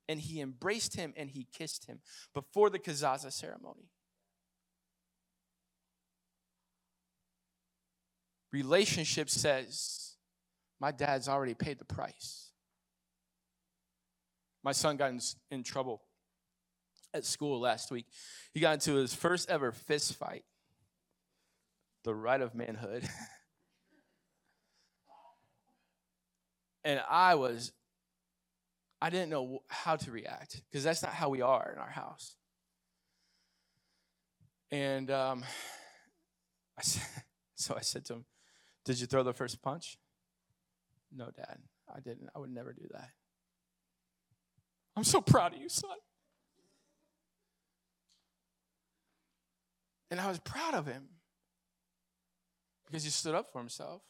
and 0.08 0.20
he 0.20 0.40
embraced 0.40 0.96
him 0.96 1.12
and 1.16 1.30
he 1.30 1.46
kissed 1.56 1.86
him 1.86 2.00
before 2.34 2.70
the 2.70 2.78
kazaza 2.78 3.32
ceremony. 3.32 3.90
Relationship 8.52 9.30
says, 9.30 10.16
My 10.80 10.90
dad's 10.90 11.28
already 11.28 11.54
paid 11.54 11.78
the 11.78 11.84
price. 11.84 12.50
My 14.64 14.72
son 14.72 14.96
got 14.96 15.10
in, 15.10 15.20
in 15.50 15.62
trouble 15.62 16.02
at 17.14 17.24
school 17.24 17.60
last 17.60 17.90
week. 17.90 18.06
He 18.52 18.60
got 18.60 18.74
into 18.74 18.94
his 18.94 19.14
first 19.14 19.48
ever 19.48 19.72
fist 19.72 20.14
fight, 20.16 20.44
the 22.04 22.14
right 22.14 22.40
of 22.40 22.54
manhood. 22.54 23.08
and 26.84 27.02
I 27.08 27.34
was, 27.34 27.72
I 29.00 29.10
didn't 29.10 29.30
know 29.30 29.62
how 29.68 29.96
to 29.96 30.10
react 30.10 30.62
because 30.70 30.84
that's 30.84 31.02
not 31.02 31.12
how 31.12 31.28
we 31.28 31.42
are 31.42 31.72
in 31.74 31.78
our 31.78 31.90
house. 31.90 32.36
And 34.70 35.10
um, 35.10 35.44
I 36.78 36.82
said, 36.82 37.02
so 37.54 37.74
I 37.76 37.80
said 37.80 38.04
to 38.06 38.14
him, 38.14 38.24
Did 38.84 39.00
you 39.00 39.06
throw 39.06 39.22
the 39.22 39.32
first 39.32 39.60
punch? 39.62 39.98
No, 41.14 41.30
Dad, 41.34 41.58
I 41.94 42.00
didn't. 42.00 42.28
I 42.34 42.38
would 42.38 42.50
never 42.50 42.72
do 42.72 42.86
that. 42.92 43.10
I'm 44.96 45.04
so 45.04 45.20
proud 45.20 45.54
of 45.54 45.60
you, 45.60 45.68
son. 45.68 45.90
And 50.10 50.20
I 50.20 50.28
was 50.28 50.40
proud 50.40 50.74
of 50.74 50.86
him 50.86 51.08
because 52.90 53.04
he 53.04 53.10
stood 53.10 53.34
up 53.34 53.52
for 53.52 53.58
himself, 53.58 54.02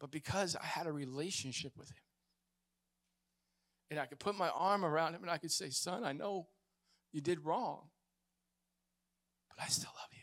but 0.00 0.10
because 0.10 0.56
I 0.56 0.64
had 0.64 0.86
a 0.86 0.92
relationship 0.92 1.72
with 1.76 1.88
him. 1.88 1.96
And 3.90 4.00
I 4.00 4.06
could 4.06 4.18
put 4.18 4.36
my 4.36 4.48
arm 4.48 4.84
around 4.84 5.14
him 5.14 5.22
and 5.22 5.30
I 5.30 5.38
could 5.38 5.52
say, 5.52 5.70
Son, 5.70 6.04
I 6.04 6.12
know 6.12 6.48
you 7.12 7.20
did 7.20 7.44
wrong, 7.44 7.82
but 9.48 9.62
I 9.62 9.68
still 9.68 9.92
love 9.94 10.08
you. 10.12 10.18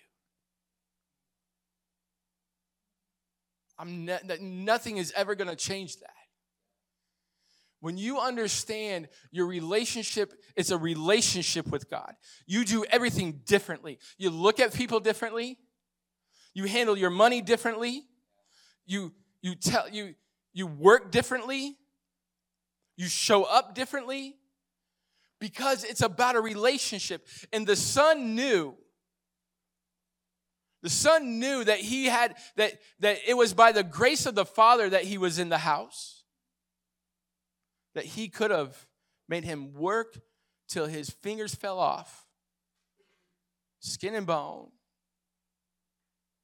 I'm 3.80 4.06
ne- 4.06 4.38
nothing 4.42 4.98
is 4.98 5.14
ever 5.16 5.36
going 5.36 5.50
to 5.50 5.56
change 5.56 5.98
that. 6.02 6.10
When 7.80 7.98
you 7.98 8.20
understand 8.20 9.08
your 9.32 9.46
relationship, 9.46 10.34
it's 10.56 10.72
a 10.72 10.78
relationship 10.78 11.68
with 11.68 11.90
God. 11.90 12.14
You 12.46 12.66
do 12.66 12.86
everything 12.86 13.42
differently. 13.46 14.00
You 14.18 14.30
look 14.30 14.60
at 14.60 14.74
people 14.74 15.00
differently. 15.00 15.58
You 16.54 16.66
handle 16.66 16.98
your 16.98 17.10
money 17.10 17.42
differently. 17.42 18.04
You 18.86 19.14
you 19.42 19.56
tell 19.56 19.90
you 19.90 20.16
you 20.54 20.68
work 20.68 21.12
differently. 21.12 21.78
You 22.96 23.08
show 23.08 23.44
up 23.44 23.74
differently 23.74 24.36
because 25.40 25.84
it's 25.84 26.02
about 26.02 26.36
a 26.36 26.42
relationship. 26.42 27.28
And 27.52 27.66
the 27.66 27.76
son 27.76 28.36
knew 28.36 28.76
the 30.84 30.90
son 30.90 31.40
knew 31.40 31.64
that 31.64 31.80
he 31.80 32.06
had 32.06 32.36
that 32.58 32.74
that 33.00 33.20
it 33.26 33.36
was 33.36 33.54
by 33.54 33.72
the 33.72 33.84
grace 33.84 34.26
of 34.26 34.36
the 34.36 34.46
father 34.46 34.90
that 34.90 35.06
he 35.06 35.18
was 35.18 35.40
in 35.40 35.50
the 35.50 35.58
house 35.60 36.24
that 37.94 38.06
he 38.06 38.28
could 38.28 38.52
have 38.52 38.88
made 39.30 39.44
him 39.44 39.74
work 39.74 40.20
till 40.68 40.88
his 40.88 41.10
fingers 41.10 41.56
fell 41.56 41.80
off, 41.80 42.26
skin 43.80 44.16
and 44.16 44.26
bone. 44.26 44.70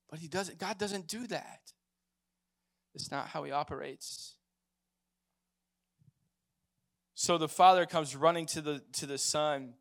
But 0.10 0.20
he 0.20 0.28
doesn't, 0.28 0.58
God 0.58 0.78
doesn't 0.78 1.08
do 1.08 1.28
that. 1.28 1.60
It's 2.96 3.12
not 3.12 3.28
how 3.28 3.44
he 3.44 3.52
operates. 3.52 4.36
So 7.14 7.38
the 7.38 7.50
father 7.50 7.86
comes 7.86 8.16
running 8.16 8.46
to 8.48 8.62
the 8.62 8.82
to 8.94 9.06
the 9.06 9.18
son. 9.18 9.74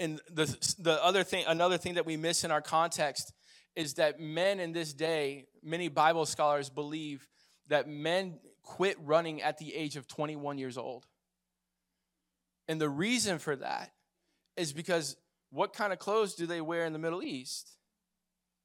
And 0.00 0.20
the 0.28 0.46
the 0.78 1.02
other 1.02 1.22
thing, 1.22 1.44
another 1.46 1.78
thing 1.78 1.94
that 1.94 2.06
we 2.06 2.16
miss 2.16 2.44
in 2.44 2.50
our 2.50 2.60
context 2.60 3.32
is 3.76 3.94
that 3.94 4.18
men 4.18 4.58
in 4.58 4.72
this 4.72 4.92
day, 4.92 5.46
many 5.62 5.88
Bible 5.88 6.26
scholars 6.26 6.70
believe 6.70 7.28
that 7.68 7.88
men 7.88 8.40
quit 8.62 8.96
running 9.00 9.40
at 9.42 9.58
the 9.58 9.74
age 9.74 9.96
of 9.96 10.08
21 10.08 10.58
years 10.58 10.76
old. 10.76 11.06
And 12.66 12.80
the 12.80 12.88
reason 12.88 13.38
for 13.38 13.54
that 13.56 13.92
is 14.56 14.72
because 14.72 15.16
what 15.50 15.72
kind 15.72 15.92
of 15.92 15.98
clothes 15.98 16.34
do 16.34 16.46
they 16.46 16.60
wear 16.60 16.84
in 16.84 16.92
the 16.92 16.98
Middle 16.98 17.22
East? 17.22 17.77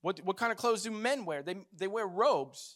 What, 0.03 0.19
what 0.25 0.35
kind 0.35 0.51
of 0.51 0.57
clothes 0.57 0.83
do 0.83 0.91
men 0.91 1.23
wear? 1.23 1.41
They, 1.41 1.55
they 1.73 1.87
wear 1.87 2.05
robes. 2.05 2.75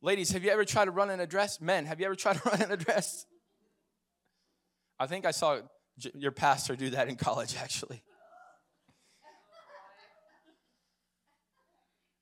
Ladies, 0.00 0.30
have 0.30 0.42
you 0.42 0.50
ever 0.50 0.64
tried 0.64 0.86
to 0.86 0.90
run 0.90 1.10
in 1.10 1.20
a 1.20 1.26
dress? 1.26 1.60
Men, 1.60 1.84
have 1.84 2.00
you 2.00 2.06
ever 2.06 2.14
tried 2.14 2.38
to 2.38 2.48
run 2.48 2.62
in 2.62 2.72
a 2.72 2.76
dress? 2.76 3.26
I 4.98 5.06
think 5.06 5.26
I 5.26 5.30
saw 5.30 5.58
your 6.14 6.32
pastor 6.32 6.74
do 6.74 6.88
that 6.90 7.08
in 7.08 7.16
college, 7.16 7.54
actually. 7.60 8.02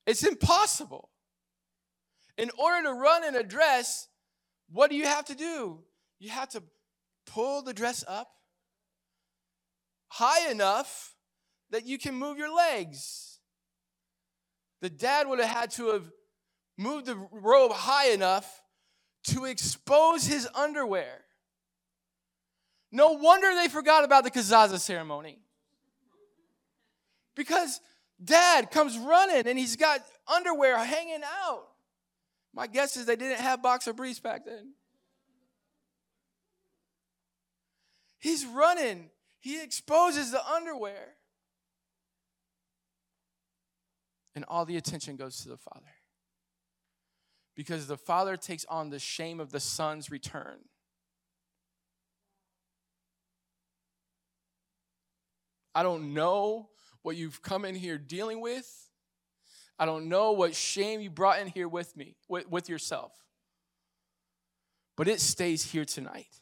It's 0.05 0.23
impossible. 0.23 1.07
In 2.37 2.51
order 2.59 2.89
to 2.89 2.93
run 2.93 3.23
in 3.23 3.35
a 3.35 3.43
dress, 3.43 4.09
what 4.69 4.89
do 4.89 4.97
you 4.97 5.05
have 5.05 5.23
to 5.25 5.35
do? 5.35 5.79
You 6.19 6.31
have 6.31 6.49
to 6.49 6.63
pull 7.25 7.61
the 7.61 7.73
dress 7.73 8.03
up 8.09 8.27
high 10.09 10.51
enough 10.51 11.13
that 11.71 11.85
you 11.85 11.97
can 11.97 12.15
move 12.15 12.37
your 12.37 12.53
legs. 12.55 13.39
The 14.81 14.89
dad 14.89 15.27
would 15.27 15.39
have 15.39 15.49
had 15.49 15.71
to 15.71 15.87
have 15.87 16.11
moved 16.77 17.07
the 17.07 17.15
robe 17.31 17.71
high 17.71 18.09
enough 18.09 18.61
to 19.23 19.45
expose 19.45 20.25
his 20.25 20.47
underwear. 20.55 21.23
No 22.91 23.13
wonder 23.13 23.53
they 23.53 23.67
forgot 23.67 24.05
about 24.05 24.23
the 24.23 24.31
kazaza 24.31 24.79
ceremony. 24.79 25.39
Because 27.35 27.81
dad 28.23 28.71
comes 28.71 28.97
running 28.97 29.47
and 29.47 29.59
he's 29.59 29.75
got 29.75 30.01
underwear 30.27 30.77
hanging 30.77 31.21
out. 31.43 31.67
My 32.53 32.67
guess 32.67 32.97
is 32.97 33.05
they 33.05 33.15
didn't 33.15 33.39
have 33.39 33.61
boxer 33.61 33.93
briefs 33.93 34.19
back 34.19 34.45
then. 34.45 34.73
He's 38.19 38.45
running. 38.45 39.09
He 39.39 39.61
exposes 39.61 40.31
the 40.31 40.45
underwear. 40.47 41.16
And 44.37 44.45
all 44.47 44.65
the 44.65 44.77
attention 44.77 45.15
goes 45.15 45.37
to 45.37 45.49
the 45.49 45.57
father. 45.57 45.95
Because 47.55 47.87
the 47.87 47.97
father 47.97 48.37
takes 48.37 48.65
on 48.65 48.91
the 48.91 48.99
shame 48.99 49.39
of 49.39 49.51
the 49.51 49.59
son's 49.59 50.11
return. 50.11 50.59
I 55.73 55.81
don't 55.81 56.13
know 56.13 56.69
what 57.01 57.15
you've 57.15 57.41
come 57.41 57.65
in 57.65 57.73
here 57.73 57.97
dealing 57.97 58.39
with. 58.39 58.91
I 59.79 59.87
don't 59.87 60.07
know 60.07 60.33
what 60.33 60.53
shame 60.53 61.01
you 61.01 61.09
brought 61.09 61.39
in 61.39 61.47
here 61.47 61.67
with 61.67 61.97
me, 61.97 62.15
with, 62.29 62.47
with 62.47 62.69
yourself. 62.69 63.13
But 64.95 65.07
it 65.07 65.19
stays 65.19 65.63
here 65.63 65.83
tonight. 65.83 66.41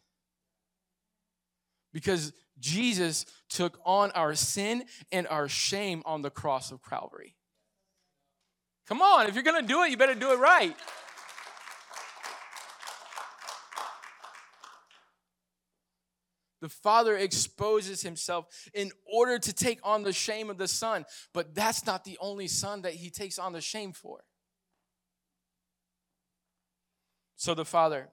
Because 1.93 2.33
Jesus 2.59 3.25
took 3.47 3.79
on 3.85 4.11
our 4.11 4.35
sin 4.35 4.83
and 5.13 5.29
our 5.29 5.47
shame 5.47 6.03
on 6.05 6.23
the 6.23 6.29
cross 6.29 6.73
of 6.73 6.83
Calvary. 6.83 7.34
Come 8.87 9.01
on, 9.01 9.27
if 9.27 9.35
you're 9.35 9.43
gonna 9.43 9.61
do 9.61 9.83
it, 9.83 9.91
you 9.91 9.97
better 9.97 10.15
do 10.15 10.31
it 10.31 10.39
right. 10.39 10.75
The 16.61 16.69
Father 16.69 17.15
exposes 17.15 18.01
himself 18.01 18.47
in 18.73 18.91
order 19.11 19.37
to 19.37 19.53
take 19.53 19.79
on 19.83 20.03
the 20.03 20.13
shame 20.13 20.49
of 20.49 20.57
the 20.57 20.67
Son, 20.67 21.05
but 21.33 21.53
that's 21.53 21.85
not 21.85 22.03
the 22.03 22.17
only 22.19 22.47
Son 22.47 22.81
that 22.83 22.93
he 22.93 23.09
takes 23.09 23.37
on 23.37 23.53
the 23.53 23.61
shame 23.61 23.91
for. 23.91 24.23
So 27.35 27.53
the 27.53 27.65
Father 27.65 28.09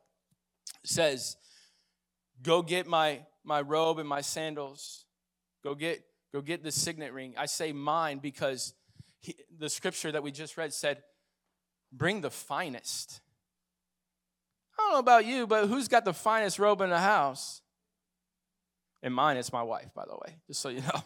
says, 0.85 1.37
Go 2.43 2.61
get 2.61 2.87
my 2.87 3.21
my 3.45 3.61
robe 3.61 3.99
and 3.99 4.09
my 4.09 4.21
sandals. 4.21 5.05
Go 5.63 5.75
get, 5.75 6.03
go 6.33 6.41
get 6.41 6.63
the 6.63 6.73
signet 6.73 7.13
ring. 7.13 7.35
I 7.37 7.47
say 7.47 7.73
mine 7.73 8.19
because 8.19 8.75
he, 9.23 9.37
the 9.57 9.71
scripture 9.71 10.13
that 10.13 10.23
we 10.23 10.31
just 10.31 10.57
read 10.57 10.73
said, 10.73 11.03
bring 11.93 12.21
the 12.21 12.31
finest. 12.31 13.21
I 14.79 14.83
don't 14.83 14.93
know 14.93 14.99
about 14.99 15.25
you, 15.25 15.47
but 15.47 15.69
who's 15.69 15.89
got 15.89 16.05
the 16.05 16.13
finest 16.13 16.59
robe 16.59 16.81
in 16.81 16.91
the 16.91 16.99
house? 16.99 17.63
And 19.03 19.15
mine, 19.15 19.37
it's 19.37 19.53
my 19.53 19.63
wife, 19.63 19.91
by 19.95 20.05
the 20.05 20.15
way, 20.15 20.37
just 20.47 20.61
so 20.61 20.69
you 20.69 20.81
know. 20.81 21.03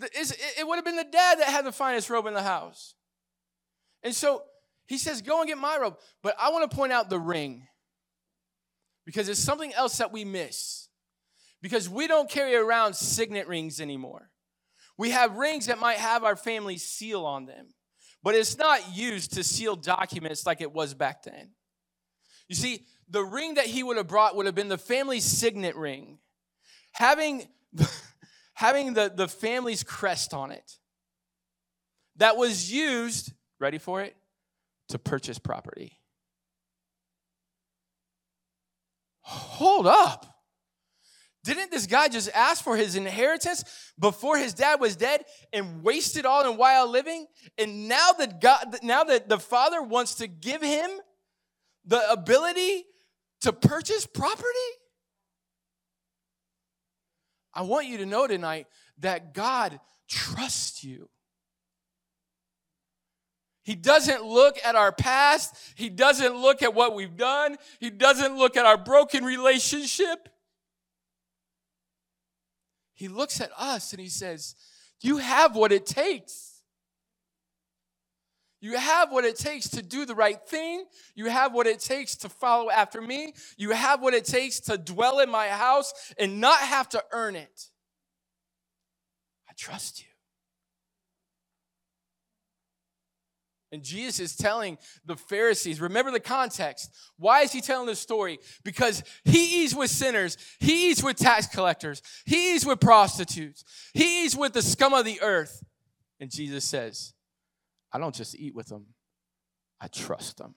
It 0.00 0.66
would 0.66 0.76
have 0.76 0.84
been 0.84 0.96
the 0.96 1.04
dad 1.04 1.40
that 1.40 1.48
had 1.48 1.64
the 1.64 1.72
finest 1.72 2.08
robe 2.08 2.26
in 2.26 2.34
the 2.34 2.42
house. 2.42 2.94
And 4.04 4.14
so 4.14 4.44
he 4.86 4.96
says, 4.96 5.22
Go 5.22 5.40
and 5.40 5.48
get 5.48 5.58
my 5.58 5.76
robe. 5.76 5.96
But 6.22 6.36
I 6.38 6.50
want 6.50 6.70
to 6.70 6.76
point 6.76 6.92
out 6.92 7.10
the 7.10 7.18
ring 7.18 7.66
because 9.04 9.28
it's 9.28 9.40
something 9.40 9.72
else 9.74 9.98
that 9.98 10.12
we 10.12 10.24
miss. 10.24 10.88
Because 11.60 11.88
we 11.88 12.06
don't 12.06 12.30
carry 12.30 12.54
around 12.54 12.94
signet 12.94 13.48
rings 13.48 13.80
anymore. 13.80 14.30
We 14.98 15.10
have 15.10 15.36
rings 15.36 15.66
that 15.66 15.78
might 15.78 15.98
have 15.98 16.24
our 16.24 16.36
family 16.36 16.76
seal 16.76 17.24
on 17.24 17.46
them, 17.46 17.68
but 18.22 18.34
it's 18.34 18.58
not 18.58 18.94
used 18.94 19.32
to 19.34 19.44
seal 19.44 19.76
documents 19.76 20.44
like 20.44 20.60
it 20.60 20.72
was 20.72 20.92
back 20.92 21.22
then. 21.22 21.52
You 22.48 22.56
see, 22.56 22.84
the 23.08 23.24
ring 23.24 23.54
that 23.54 23.66
he 23.66 23.82
would 23.82 23.96
have 23.96 24.08
brought 24.08 24.36
would 24.36 24.46
have 24.46 24.54
been 24.54 24.68
the 24.68 24.76
family 24.76 25.20
signet 25.20 25.76
ring, 25.76 26.18
having, 26.92 27.48
having 28.54 28.94
the, 28.94 29.10
the 29.14 29.28
family's 29.28 29.82
crest 29.82 30.34
on 30.34 30.50
it. 30.50 30.78
That 32.16 32.36
was 32.36 32.70
used, 32.70 33.32
ready 33.60 33.78
for 33.78 34.02
it, 34.02 34.16
to 34.88 34.98
purchase 34.98 35.38
property. 35.38 35.98
hold 39.28 39.86
up. 39.86 40.37
Didn't 41.48 41.70
this 41.70 41.86
guy 41.86 42.08
just 42.08 42.28
ask 42.34 42.62
for 42.62 42.76
his 42.76 42.94
inheritance 42.94 43.64
before 43.98 44.36
his 44.36 44.52
dad 44.52 44.82
was 44.82 44.96
dead 44.96 45.24
and 45.50 45.82
waste 45.82 46.18
it 46.18 46.26
all 46.26 46.46
in 46.50 46.58
while 46.58 46.86
living? 46.86 47.26
And 47.56 47.88
now 47.88 48.12
that 48.18 48.42
God, 48.42 48.76
now 48.82 49.02
that 49.04 49.30
the 49.30 49.38
father 49.38 49.80
wants 49.80 50.16
to 50.16 50.26
give 50.26 50.60
him 50.60 50.90
the 51.86 52.12
ability 52.12 52.84
to 53.40 53.54
purchase 53.54 54.04
property? 54.04 54.44
I 57.54 57.62
want 57.62 57.86
you 57.86 57.96
to 57.96 58.04
know 58.04 58.26
tonight 58.26 58.66
that 58.98 59.32
God 59.32 59.80
trusts 60.06 60.84
you. 60.84 61.08
He 63.62 63.74
doesn't 63.74 64.22
look 64.22 64.58
at 64.62 64.76
our 64.76 64.92
past. 64.92 65.56
He 65.76 65.88
doesn't 65.88 66.36
look 66.36 66.62
at 66.62 66.74
what 66.74 66.94
we've 66.94 67.16
done. 67.16 67.56
He 67.80 67.88
doesn't 67.88 68.36
look 68.36 68.58
at 68.58 68.66
our 68.66 68.76
broken 68.76 69.24
relationship. 69.24 70.28
He 72.98 73.06
looks 73.06 73.40
at 73.40 73.52
us 73.56 73.92
and 73.92 74.00
he 74.00 74.08
says, 74.08 74.56
You 75.00 75.18
have 75.18 75.54
what 75.54 75.70
it 75.70 75.86
takes. 75.86 76.62
You 78.60 78.76
have 78.76 79.12
what 79.12 79.24
it 79.24 79.36
takes 79.36 79.68
to 79.68 79.82
do 79.82 80.04
the 80.04 80.16
right 80.16 80.40
thing. 80.48 80.84
You 81.14 81.26
have 81.26 81.54
what 81.54 81.68
it 81.68 81.78
takes 81.78 82.16
to 82.16 82.28
follow 82.28 82.70
after 82.70 83.00
me. 83.00 83.34
You 83.56 83.70
have 83.70 84.02
what 84.02 84.14
it 84.14 84.24
takes 84.24 84.58
to 84.62 84.76
dwell 84.76 85.20
in 85.20 85.30
my 85.30 85.46
house 85.46 85.94
and 86.18 86.40
not 86.40 86.58
have 86.58 86.88
to 86.88 87.04
earn 87.12 87.36
it. 87.36 87.70
I 89.48 89.52
trust 89.56 90.00
you. 90.00 90.06
And 93.70 93.82
Jesus 93.82 94.18
is 94.18 94.36
telling 94.36 94.78
the 95.04 95.16
Pharisees, 95.16 95.80
remember 95.80 96.10
the 96.10 96.20
context. 96.20 96.90
Why 97.18 97.42
is 97.42 97.52
he 97.52 97.60
telling 97.60 97.86
this 97.86 98.00
story? 98.00 98.38
Because 98.64 99.02
he 99.24 99.62
eats 99.62 99.74
with 99.74 99.90
sinners, 99.90 100.38
he 100.58 100.90
eats 100.90 101.02
with 101.02 101.16
tax 101.16 101.46
collectors, 101.46 102.00
he 102.24 102.54
eats 102.54 102.64
with 102.64 102.80
prostitutes, 102.80 103.64
he 103.92 104.24
eats 104.24 104.34
with 104.34 104.54
the 104.54 104.62
scum 104.62 104.94
of 104.94 105.04
the 105.04 105.20
earth. 105.20 105.62
And 106.18 106.30
Jesus 106.30 106.64
says, 106.64 107.12
I 107.92 107.98
don't 107.98 108.14
just 108.14 108.34
eat 108.36 108.54
with 108.54 108.68
them, 108.68 108.86
I 109.80 109.88
trust 109.88 110.38
them. 110.38 110.54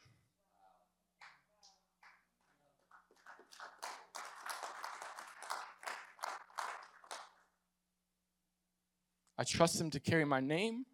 I 9.38 9.43
trust 9.43 9.80
them 9.80 9.89
to 9.89 10.00
carry 10.00 10.24
my 10.24 10.39
name. 10.39 10.86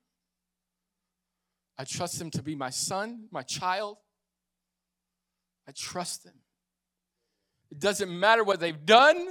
I 1.77 1.83
trust 1.83 2.19
him 2.19 2.31
to 2.31 2.41
be 2.41 2.55
my 2.55 2.69
son, 2.69 3.27
my 3.31 3.43
child. 3.43 3.97
I 5.67 5.71
trust 5.71 6.25
him. 6.25 6.33
It 7.71 7.79
doesn't 7.79 8.09
matter 8.09 8.43
what 8.43 8.59
they've 8.59 8.85
done. 8.85 9.27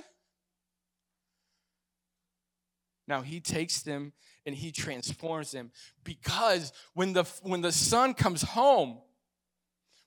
Now 3.09 3.23
he 3.23 3.41
takes 3.41 3.83
them 3.83 4.13
and 4.45 4.55
he 4.55 4.73
transforms 4.73 5.53
them 5.53 5.71
because 6.05 6.73
when 6.95 7.13
the 7.13 7.25
when 7.43 7.61
the 7.61 7.73
son 7.73 8.15
comes 8.15 8.43
home, 8.43 8.99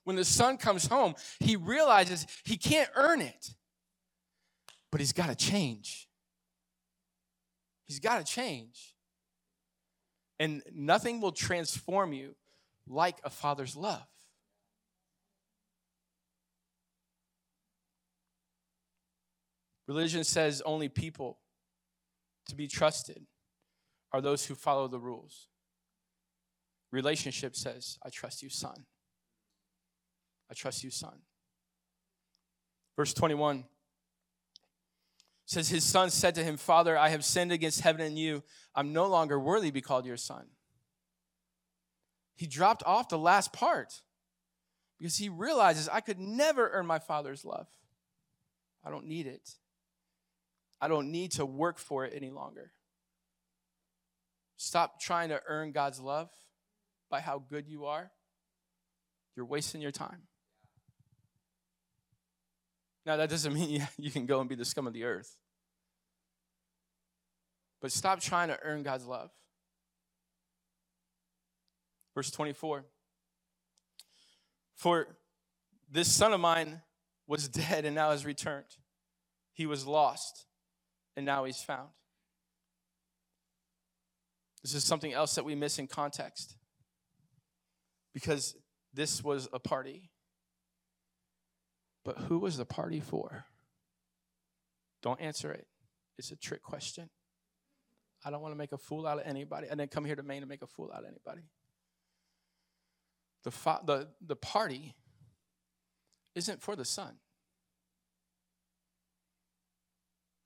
when 0.04 0.16
the 0.16 0.24
son 0.24 0.56
comes 0.56 0.86
home, 0.86 1.14
he 1.40 1.56
realizes 1.56 2.26
he 2.44 2.56
can't 2.56 2.90
earn 2.94 3.20
it. 3.20 3.54
But 4.90 5.00
he's 5.00 5.12
got 5.12 5.28
to 5.28 5.36
change. 5.36 6.08
He's 7.84 8.00
got 8.00 8.24
to 8.24 8.24
change. 8.24 8.94
And 10.40 10.62
nothing 10.74 11.20
will 11.20 11.32
transform 11.32 12.14
you 12.14 12.34
like 12.88 13.18
a 13.22 13.30
father's 13.30 13.76
love. 13.76 14.06
Religion 19.86 20.24
says 20.24 20.62
only 20.64 20.88
people 20.88 21.40
to 22.48 22.56
be 22.56 22.66
trusted 22.66 23.26
are 24.12 24.22
those 24.22 24.46
who 24.46 24.54
follow 24.54 24.88
the 24.88 24.98
rules. 24.98 25.48
Relationship 26.90 27.54
says, 27.54 27.98
I 28.02 28.08
trust 28.08 28.42
you, 28.42 28.48
son. 28.48 28.86
I 30.50 30.54
trust 30.54 30.82
you, 30.82 30.90
son. 30.90 31.18
Verse 32.96 33.12
21 33.12 33.64
says 35.50 35.68
his 35.68 35.82
son 35.82 36.10
said 36.10 36.36
to 36.36 36.44
him, 36.44 36.56
Father, 36.56 36.96
I 36.96 37.08
have 37.08 37.24
sinned 37.24 37.50
against 37.50 37.80
heaven 37.80 38.00
and 38.00 38.16
you. 38.16 38.44
I'm 38.72 38.92
no 38.92 39.08
longer 39.08 39.36
worthy 39.36 39.70
to 39.70 39.72
be 39.72 39.80
called 39.80 40.06
your 40.06 40.16
son. 40.16 40.46
He 42.36 42.46
dropped 42.46 42.84
off 42.86 43.08
the 43.08 43.18
last 43.18 43.52
part 43.52 44.00
because 44.96 45.16
he 45.16 45.28
realizes 45.28 45.88
I 45.88 46.02
could 46.02 46.20
never 46.20 46.70
earn 46.70 46.86
my 46.86 47.00
father's 47.00 47.44
love. 47.44 47.66
I 48.84 48.90
don't 48.90 49.06
need 49.06 49.26
it. 49.26 49.56
I 50.80 50.86
don't 50.86 51.10
need 51.10 51.32
to 51.32 51.44
work 51.44 51.78
for 51.78 52.04
it 52.04 52.12
any 52.14 52.30
longer. 52.30 52.70
Stop 54.56 55.00
trying 55.00 55.30
to 55.30 55.42
earn 55.48 55.72
God's 55.72 55.98
love 55.98 56.30
by 57.10 57.18
how 57.18 57.40
good 57.40 57.66
you 57.66 57.86
are. 57.86 58.12
you're 59.34 59.46
wasting 59.46 59.80
your 59.80 59.90
time. 59.90 60.29
Now, 63.10 63.16
that 63.16 63.28
doesn't 63.28 63.52
mean 63.52 63.84
you, 63.98 64.08
can 64.12 64.24
go 64.24 64.38
and 64.38 64.48
be 64.48 64.54
the 64.54 64.64
scum 64.64 64.86
of 64.86 64.92
the 64.92 65.02
earth. 65.02 65.36
But 67.82 67.90
stop 67.90 68.20
trying 68.20 68.46
to 68.50 68.58
earn 68.62 68.84
God's 68.84 69.04
love. 69.04 69.32
Verse 72.14 72.30
24 72.30 72.84
For 74.76 75.08
this 75.90 76.06
son 76.06 76.32
of 76.32 76.38
mine 76.38 76.82
was 77.26 77.48
dead 77.48 77.84
and 77.84 77.96
now 77.96 78.12
has 78.12 78.24
returned. 78.24 78.76
He 79.54 79.66
was 79.66 79.88
lost 79.88 80.46
and 81.16 81.26
now 81.26 81.42
he's 81.42 81.64
found. 81.64 81.88
This 84.62 84.72
is 84.72 84.84
something 84.84 85.12
else 85.12 85.34
that 85.34 85.44
we 85.44 85.56
miss 85.56 85.80
in 85.80 85.88
context 85.88 86.54
because 88.14 88.54
this 88.94 89.24
was 89.24 89.48
a 89.52 89.58
party. 89.58 90.10
But 92.04 92.18
who 92.18 92.38
was 92.38 92.56
the 92.56 92.64
party 92.64 93.00
for? 93.00 93.44
Don't 95.02 95.20
answer 95.20 95.52
it. 95.52 95.66
It's 96.18 96.30
a 96.30 96.36
trick 96.36 96.62
question. 96.62 97.08
I 98.24 98.30
don't 98.30 98.42
want 98.42 98.52
to 98.52 98.58
make 98.58 98.72
a 98.72 98.78
fool 98.78 99.06
out 99.06 99.18
of 99.18 99.26
anybody. 99.26 99.66
I 99.70 99.74
didn't 99.74 99.90
come 99.90 100.04
here 100.04 100.16
to 100.16 100.22
Maine 100.22 100.42
to 100.42 100.46
make 100.46 100.62
a 100.62 100.66
fool 100.66 100.90
out 100.92 101.00
of 101.00 101.08
anybody. 101.08 101.46
The, 103.44 103.50
fa- 103.50 103.80
the, 103.84 104.08
the 104.20 104.36
party 104.36 104.94
isn't 106.34 106.60
for 106.60 106.76
the 106.76 106.84
son. 106.84 107.14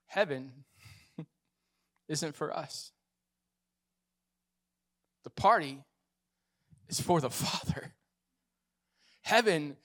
Heaven 0.06 0.52
isn't 2.08 2.36
for 2.36 2.56
us. 2.56 2.92
The 5.24 5.30
party 5.30 5.82
is 6.88 7.00
for 7.00 7.20
the 7.20 7.30
Father. 7.30 7.94
Heaven 9.22 9.76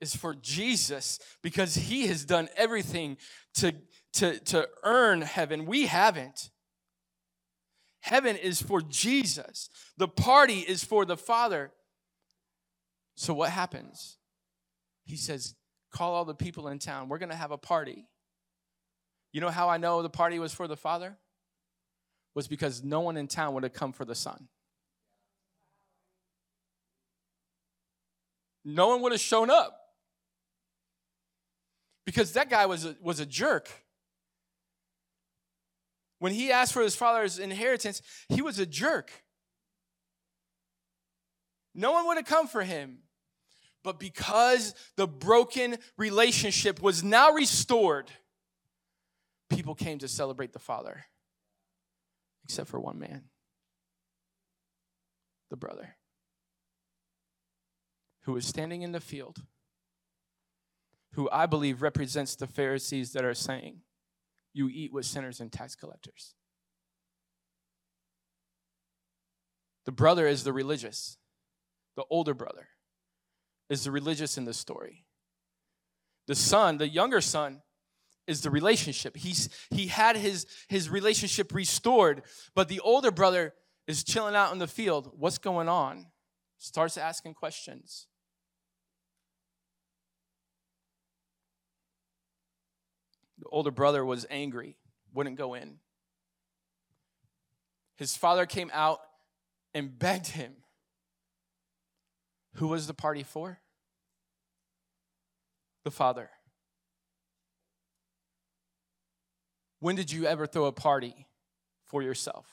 is 0.00 0.14
for 0.14 0.34
Jesus 0.34 1.18
because 1.42 1.74
he 1.74 2.06
has 2.06 2.24
done 2.24 2.48
everything 2.56 3.16
to, 3.54 3.74
to, 4.14 4.38
to 4.40 4.68
earn 4.84 5.22
heaven. 5.22 5.66
We 5.66 5.86
haven't. 5.86 6.50
Heaven 8.00 8.36
is 8.36 8.62
for 8.62 8.80
Jesus, 8.80 9.68
the 9.96 10.06
party 10.06 10.60
is 10.60 10.84
for 10.84 11.04
the 11.04 11.16
Father. 11.16 11.72
So, 13.16 13.34
what 13.34 13.50
happens? 13.50 14.18
He 15.04 15.16
says, 15.16 15.54
Call 15.92 16.14
all 16.14 16.24
the 16.24 16.34
people 16.34 16.68
in 16.68 16.78
town. 16.78 17.08
We're 17.08 17.18
going 17.18 17.30
to 17.30 17.34
have 17.34 17.50
a 17.50 17.58
party. 17.58 18.06
You 19.32 19.40
know 19.40 19.50
how 19.50 19.68
I 19.68 19.78
know 19.78 20.02
the 20.02 20.10
party 20.10 20.38
was 20.38 20.52
for 20.52 20.68
the 20.68 20.76
Father? 20.76 21.16
Was 22.34 22.46
because 22.46 22.84
no 22.84 23.00
one 23.00 23.16
in 23.16 23.28
town 23.28 23.54
would 23.54 23.62
have 23.62 23.72
come 23.72 23.92
for 23.92 24.04
the 24.04 24.14
Son. 24.14 24.48
No 28.64 28.88
one 28.88 29.00
would 29.02 29.12
have 29.12 29.20
shown 29.20 29.48
up 29.48 29.85
because 32.06 32.32
that 32.32 32.48
guy 32.48 32.64
was 32.64 32.86
a, 32.86 32.96
was 33.02 33.20
a 33.20 33.26
jerk. 33.26 33.68
When 36.18 36.32
he 36.32 36.50
asked 36.50 36.72
for 36.72 36.80
his 36.80 36.96
father's 36.96 37.38
inheritance, 37.38 38.00
he 38.30 38.40
was 38.40 38.58
a 38.58 38.64
jerk. 38.64 39.10
No 41.74 41.92
one 41.92 42.06
would 42.06 42.16
have 42.16 42.24
come 42.24 42.48
for 42.48 42.62
him. 42.62 43.00
But 43.84 44.00
because 44.00 44.74
the 44.96 45.06
broken 45.06 45.76
relationship 45.98 46.80
was 46.80 47.04
now 47.04 47.32
restored, 47.32 48.10
people 49.50 49.74
came 49.74 49.98
to 49.98 50.08
celebrate 50.08 50.52
the 50.52 50.58
father, 50.58 51.04
except 52.44 52.70
for 52.70 52.80
one 52.80 52.98
man 52.98 53.24
the 55.50 55.56
brother 55.56 55.94
who 58.22 58.32
was 58.32 58.44
standing 58.44 58.82
in 58.82 58.90
the 58.90 59.00
field 59.00 59.42
who 61.16 61.28
I 61.32 61.46
believe 61.46 61.82
represents 61.82 62.36
the 62.36 62.46
Pharisees 62.46 63.12
that 63.12 63.24
are 63.24 63.34
saying, 63.34 63.80
You 64.52 64.68
eat 64.68 64.92
with 64.92 65.06
sinners 65.06 65.40
and 65.40 65.50
tax 65.50 65.74
collectors. 65.74 66.34
The 69.86 69.92
brother 69.92 70.26
is 70.26 70.44
the 70.44 70.52
religious, 70.52 71.16
the 71.96 72.04
older 72.10 72.34
brother 72.34 72.68
is 73.70 73.84
the 73.84 73.90
religious 73.90 74.36
in 74.36 74.44
the 74.44 74.54
story. 74.54 75.06
The 76.26 76.34
son, 76.34 76.78
the 76.78 76.88
younger 76.88 77.20
son, 77.20 77.62
is 78.26 78.42
the 78.42 78.50
relationship. 78.50 79.16
He's 79.16 79.48
he 79.70 79.86
had 79.86 80.16
his 80.16 80.46
his 80.68 80.90
relationship 80.90 81.54
restored, 81.54 82.22
but 82.54 82.68
the 82.68 82.80
older 82.80 83.10
brother 83.10 83.54
is 83.86 84.04
chilling 84.04 84.34
out 84.34 84.52
in 84.52 84.58
the 84.58 84.66
field. 84.66 85.12
What's 85.16 85.38
going 85.38 85.68
on? 85.68 86.06
Starts 86.58 86.98
asking 86.98 87.34
questions. 87.34 88.06
Older 93.50 93.70
brother 93.70 94.04
was 94.04 94.26
angry, 94.30 94.76
wouldn't 95.12 95.36
go 95.36 95.54
in. 95.54 95.78
His 97.96 98.16
father 98.16 98.46
came 98.46 98.70
out 98.72 99.00
and 99.74 99.98
begged 99.98 100.28
him. 100.28 100.52
Who 102.54 102.68
was 102.68 102.86
the 102.86 102.94
party 102.94 103.22
for? 103.22 103.58
The 105.84 105.90
father. 105.90 106.30
When 109.80 109.96
did 109.96 110.10
you 110.10 110.26
ever 110.26 110.46
throw 110.46 110.64
a 110.64 110.72
party 110.72 111.26
for 111.84 112.02
yourself 112.02 112.46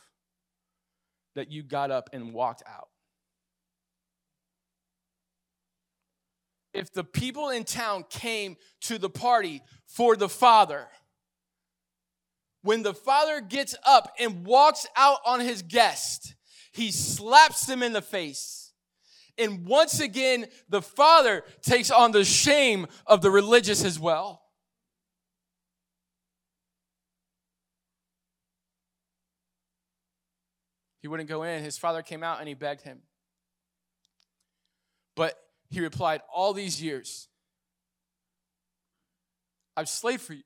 that 1.35 1.51
you 1.51 1.63
got 1.63 1.89
up 1.89 2.09
and 2.13 2.33
walked 2.33 2.63
out? 2.67 2.89
If 6.73 6.91
the 6.91 7.03
people 7.03 7.49
in 7.49 7.63
town 7.63 8.05
came 8.09 8.57
to 8.81 8.97
the 8.97 9.09
party 9.09 9.61
for 9.85 10.15
the 10.15 10.29
father, 10.29 10.87
when 12.63 12.81
the 12.81 12.93
father 12.93 13.41
gets 13.41 13.75
up 13.85 14.13
and 14.19 14.45
walks 14.45 14.87
out 14.95 15.19
on 15.25 15.39
his 15.39 15.61
guest, 15.61 16.35
he 16.71 16.91
slaps 16.91 17.65
them 17.65 17.83
in 17.83 17.93
the 17.93 18.01
face. 18.01 18.71
And 19.37 19.65
once 19.65 19.99
again, 19.99 20.45
the 20.69 20.81
father 20.81 21.43
takes 21.61 21.91
on 21.91 22.11
the 22.11 22.23
shame 22.23 22.87
of 23.05 23.21
the 23.21 23.31
religious 23.31 23.83
as 23.83 23.99
well. 23.99 24.41
He 31.01 31.09
wouldn't 31.09 31.27
go 31.27 31.43
in. 31.43 31.63
His 31.63 31.77
father 31.77 32.01
came 32.01 32.23
out 32.23 32.39
and 32.39 32.47
he 32.47 32.53
begged 32.53 32.81
him. 32.81 32.99
But 35.15 35.37
he 35.73 35.81
replied, 35.81 36.21
All 36.33 36.53
these 36.53 36.81
years, 36.81 37.27
I've 39.75 39.89
slaved 39.89 40.21
for 40.21 40.33
you 40.33 40.43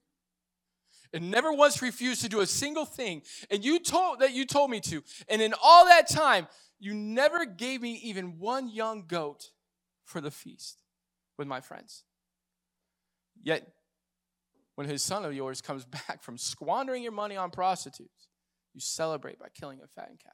and 1.13 1.31
never 1.31 1.51
once 1.51 1.81
refused 1.81 2.21
to 2.21 2.29
do 2.29 2.41
a 2.41 2.47
single 2.47 2.85
thing. 2.85 3.21
And 3.49 3.63
you 3.63 3.79
told 3.79 4.19
that 4.19 4.33
you 4.33 4.45
told 4.45 4.71
me 4.71 4.79
to. 4.81 5.03
And 5.27 5.41
in 5.41 5.53
all 5.61 5.85
that 5.85 6.09
time, 6.09 6.47
you 6.79 6.93
never 6.93 7.45
gave 7.45 7.81
me 7.81 7.99
even 8.03 8.39
one 8.39 8.69
young 8.69 9.05
goat 9.07 9.51
for 10.05 10.21
the 10.21 10.31
feast 10.31 10.77
with 11.37 11.47
my 11.47 11.59
friends. 11.59 12.03
Yet, 13.43 13.67
when 14.75 14.87
his 14.87 15.01
son 15.01 15.25
of 15.25 15.33
yours 15.33 15.61
comes 15.61 15.85
back 16.07 16.23
from 16.23 16.37
squandering 16.37 17.03
your 17.03 17.11
money 17.11 17.35
on 17.35 17.51
prostitutes, 17.51 18.27
you 18.73 18.79
celebrate 18.79 19.39
by 19.39 19.47
killing 19.59 19.79
a 19.83 19.87
fattened 19.87 20.19
calf. 20.23 20.33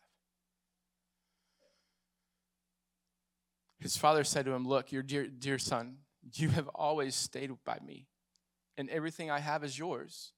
His 3.84 3.97
father 3.97 4.23
said 4.23 4.45
to 4.45 4.53
him, 4.53 4.65
Look, 4.65 4.93
your 4.93 5.03
dear, 5.03 5.27
dear 5.27 5.59
son, 5.59 5.97
you 6.36 6.47
have 6.47 6.69
always 6.69 7.15
stayed 7.15 7.51
by 7.65 7.79
me, 7.86 8.07
and 8.77 8.89
everything 8.89 9.29
I 9.29 9.39
have 9.39 9.61
is 9.61 9.77
yours. 9.77 10.31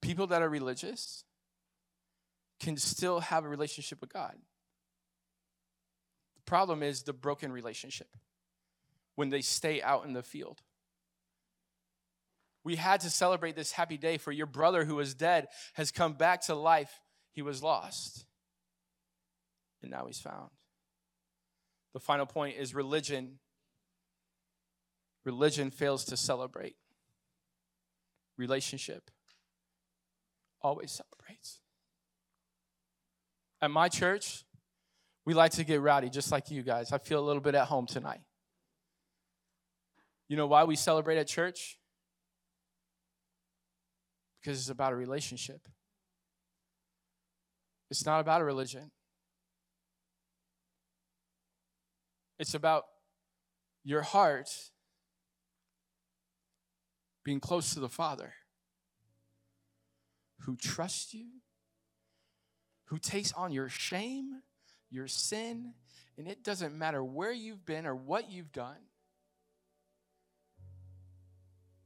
People 0.00 0.26
that 0.28 0.40
are 0.40 0.48
religious 0.48 1.24
can 2.60 2.78
still 2.78 3.20
have 3.20 3.44
a 3.44 3.48
relationship 3.48 4.00
with 4.00 4.10
God. 4.10 4.34
The 6.36 6.42
problem 6.46 6.82
is 6.82 7.02
the 7.02 7.12
broken 7.12 7.52
relationship 7.52 8.08
when 9.14 9.28
they 9.28 9.42
stay 9.42 9.82
out 9.82 10.06
in 10.06 10.14
the 10.14 10.22
field. 10.22 10.62
We 12.64 12.76
had 12.76 13.02
to 13.02 13.10
celebrate 13.10 13.54
this 13.54 13.72
happy 13.72 13.98
day 13.98 14.16
for 14.16 14.32
your 14.32 14.46
brother 14.46 14.86
who 14.86 14.94
was 14.94 15.12
dead 15.12 15.48
has 15.74 15.90
come 15.90 16.14
back 16.14 16.40
to 16.46 16.54
life. 16.54 17.02
He 17.32 17.42
was 17.42 17.62
lost, 17.62 18.24
and 19.82 19.90
now 19.90 20.06
he's 20.06 20.20
found. 20.20 20.48
The 21.94 22.00
final 22.00 22.26
point 22.26 22.56
is 22.58 22.74
religion. 22.74 23.38
Religion 25.24 25.70
fails 25.70 26.04
to 26.06 26.16
celebrate. 26.16 26.76
Relationship 28.36 29.10
always 30.60 30.90
celebrates. 30.90 31.60
At 33.62 33.70
my 33.70 33.88
church, 33.88 34.44
we 35.24 35.34
like 35.34 35.52
to 35.52 35.64
get 35.64 35.80
rowdy 35.80 36.10
just 36.10 36.32
like 36.32 36.50
you 36.50 36.62
guys. 36.62 36.92
I 36.92 36.98
feel 36.98 37.20
a 37.20 37.24
little 37.24 37.40
bit 37.40 37.54
at 37.54 37.68
home 37.68 37.86
tonight. 37.86 38.20
You 40.28 40.36
know 40.36 40.46
why 40.46 40.64
we 40.64 40.74
celebrate 40.74 41.18
at 41.18 41.28
church? 41.28 41.78
Because 44.42 44.58
it's 44.58 44.68
about 44.68 44.92
a 44.92 44.96
relationship. 44.96 45.68
It's 47.90 48.04
not 48.04 48.20
about 48.20 48.40
a 48.40 48.44
religion. 48.44 48.90
It's 52.38 52.54
about 52.54 52.84
your 53.84 54.02
heart 54.02 54.50
being 57.24 57.40
close 57.40 57.72
to 57.74 57.80
the 57.80 57.88
Father 57.88 58.34
who 60.40 60.56
trusts 60.56 61.14
you, 61.14 61.26
who 62.86 62.98
takes 62.98 63.32
on 63.32 63.50
your 63.50 63.68
shame, 63.68 64.42
your 64.90 65.08
sin, 65.08 65.72
and 66.18 66.28
it 66.28 66.44
doesn't 66.44 66.76
matter 66.76 67.02
where 67.02 67.32
you've 67.32 67.64
been 67.64 67.86
or 67.86 67.94
what 67.94 68.30
you've 68.30 68.52
done. 68.52 68.76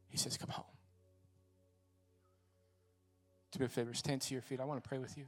He 0.08 0.18
says, 0.18 0.36
Come 0.36 0.50
home. 0.50 0.64
Do 3.52 3.60
me 3.60 3.66
a 3.66 3.68
favor, 3.68 3.94
stand 3.94 4.20
to 4.22 4.34
your 4.34 4.42
feet. 4.42 4.60
I 4.60 4.64
want 4.64 4.82
to 4.82 4.88
pray 4.88 4.98
with 4.98 5.16
you. 5.16 5.26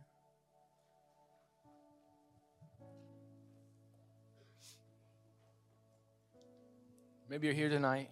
Maybe 7.30 7.46
you're 7.46 7.54
here 7.54 7.68
tonight 7.68 8.10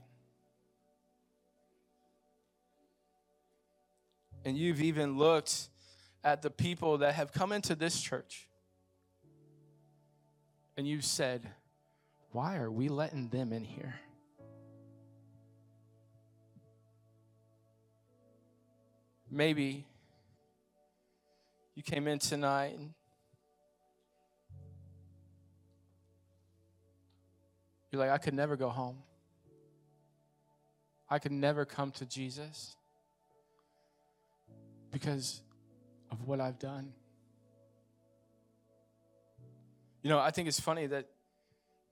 and 4.45 4.57
you've 4.57 4.81
even 4.81 5.19
looked 5.19 5.71
at 6.23 6.41
the 6.41 6.51
people 6.51 6.99
that 6.99 7.15
have 7.15 7.33
come 7.33 7.51
into 7.51 7.75
this 7.75 8.01
church 8.01 8.47
and 10.77 10.87
you've 10.87 11.05
said, 11.05 11.49
Why 12.31 12.59
are 12.59 12.71
we 12.71 12.89
letting 12.89 13.29
them 13.29 13.53
in 13.53 13.65
here? 13.65 13.97
Maybe 19.29 19.85
you 21.75 21.83
came 21.83 22.07
in 22.07 22.21
tonight 22.21 22.79
and 22.79 22.95
you're 27.91 28.01
like, 28.01 28.11
I 28.11 28.19
could 28.19 28.35
never 28.35 28.55
go 28.55 28.69
home. 28.69 28.99
I 31.11 31.19
could 31.19 31.33
never 31.33 31.65
come 31.65 31.91
to 31.93 32.07
Jesus 32.07 32.77
because 34.91 35.41
of 36.11 36.27
what 36.27 36.41
I've 36.41 36.59
done. 36.59 36.93
You 40.03 40.11
know, 40.11 40.19
I 40.19 40.31
think 40.31 40.49
it's 40.49 40.61
funny 40.61 40.87
that 40.87 41.07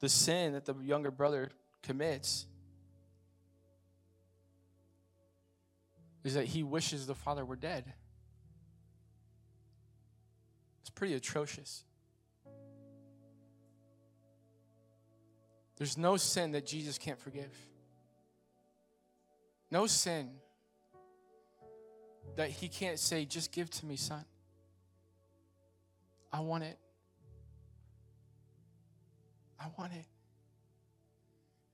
the 0.00 0.08
sin 0.08 0.52
that 0.52 0.64
the 0.64 0.74
younger 0.74 1.10
brother 1.10 1.50
commits 1.82 2.46
is 6.24 6.34
that 6.34 6.44
he 6.44 6.62
wishes 6.62 7.06
the 7.06 7.14
father 7.14 7.44
were 7.44 7.56
dead. 7.56 7.84
It's 10.82 10.90
pretty 10.90 11.14
atrocious. 11.14 11.84
There's 15.76 15.96
no 15.96 16.16
sin 16.16 16.52
that 16.52 16.66
Jesus 16.66 16.98
can't 16.98 17.18
forgive. 17.18 17.54
No 19.70 19.86
sin 19.86 20.30
that 22.36 22.50
he 22.50 22.68
can't 22.68 22.98
say, 22.98 23.24
just 23.24 23.52
give 23.52 23.70
to 23.70 23.86
me, 23.86 23.96
son. 23.96 24.24
I 26.32 26.40
want 26.40 26.64
it. 26.64 26.78
I 29.58 29.66
want 29.78 29.92
it. 29.92 30.04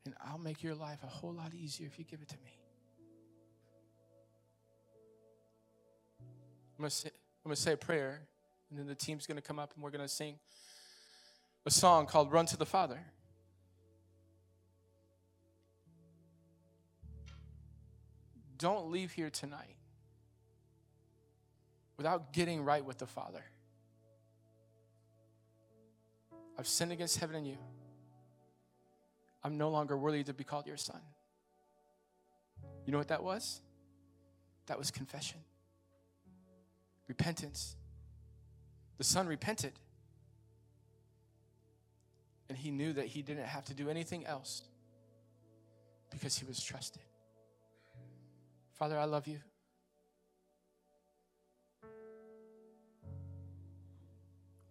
And 0.04 0.14
I'll 0.24 0.38
make 0.38 0.62
your 0.62 0.74
life 0.74 0.98
a 1.02 1.06
whole 1.06 1.32
lot 1.32 1.52
easier 1.54 1.86
if 1.86 1.98
you 1.98 2.04
give 2.04 2.20
it 2.22 2.28
to 2.28 2.36
me. 2.44 2.58
I'm 6.20 6.78
going 6.78 6.90
to 6.90 6.96
say, 6.96 7.10
I'm 7.44 7.48
going 7.48 7.56
to 7.56 7.60
say 7.60 7.72
a 7.72 7.76
prayer, 7.76 8.22
and 8.70 8.78
then 8.78 8.86
the 8.86 8.94
team's 8.94 9.26
going 9.26 9.36
to 9.36 9.42
come 9.42 9.58
up 9.58 9.72
and 9.74 9.82
we're 9.82 9.90
going 9.90 10.04
to 10.04 10.08
sing 10.08 10.38
a 11.66 11.70
song 11.70 12.06
called 12.06 12.32
Run 12.32 12.46
to 12.46 12.56
the 12.56 12.66
Father. 12.66 13.00
Don't 18.62 18.92
leave 18.92 19.10
here 19.10 19.28
tonight 19.28 19.74
without 21.96 22.32
getting 22.32 22.62
right 22.62 22.84
with 22.84 22.96
the 22.96 23.08
Father. 23.08 23.42
I've 26.56 26.68
sinned 26.68 26.92
against 26.92 27.18
heaven 27.18 27.34
and 27.34 27.44
you. 27.44 27.56
I'm 29.42 29.58
no 29.58 29.68
longer 29.68 29.98
worthy 29.98 30.22
to 30.22 30.32
be 30.32 30.44
called 30.44 30.68
your 30.68 30.76
son. 30.76 31.00
You 32.86 32.92
know 32.92 32.98
what 32.98 33.08
that 33.08 33.24
was? 33.24 33.60
That 34.66 34.78
was 34.78 34.92
confession, 34.92 35.40
repentance. 37.08 37.74
The 38.98 39.04
son 39.04 39.26
repented. 39.26 39.72
And 42.48 42.56
he 42.56 42.70
knew 42.70 42.92
that 42.92 43.06
he 43.06 43.22
didn't 43.22 43.46
have 43.46 43.64
to 43.64 43.74
do 43.74 43.88
anything 43.88 44.24
else 44.24 44.62
because 46.12 46.38
he 46.38 46.44
was 46.44 46.62
trusted. 46.62 47.02
Father, 48.82 48.98
I 48.98 49.04
love 49.04 49.28
you. 49.28 49.38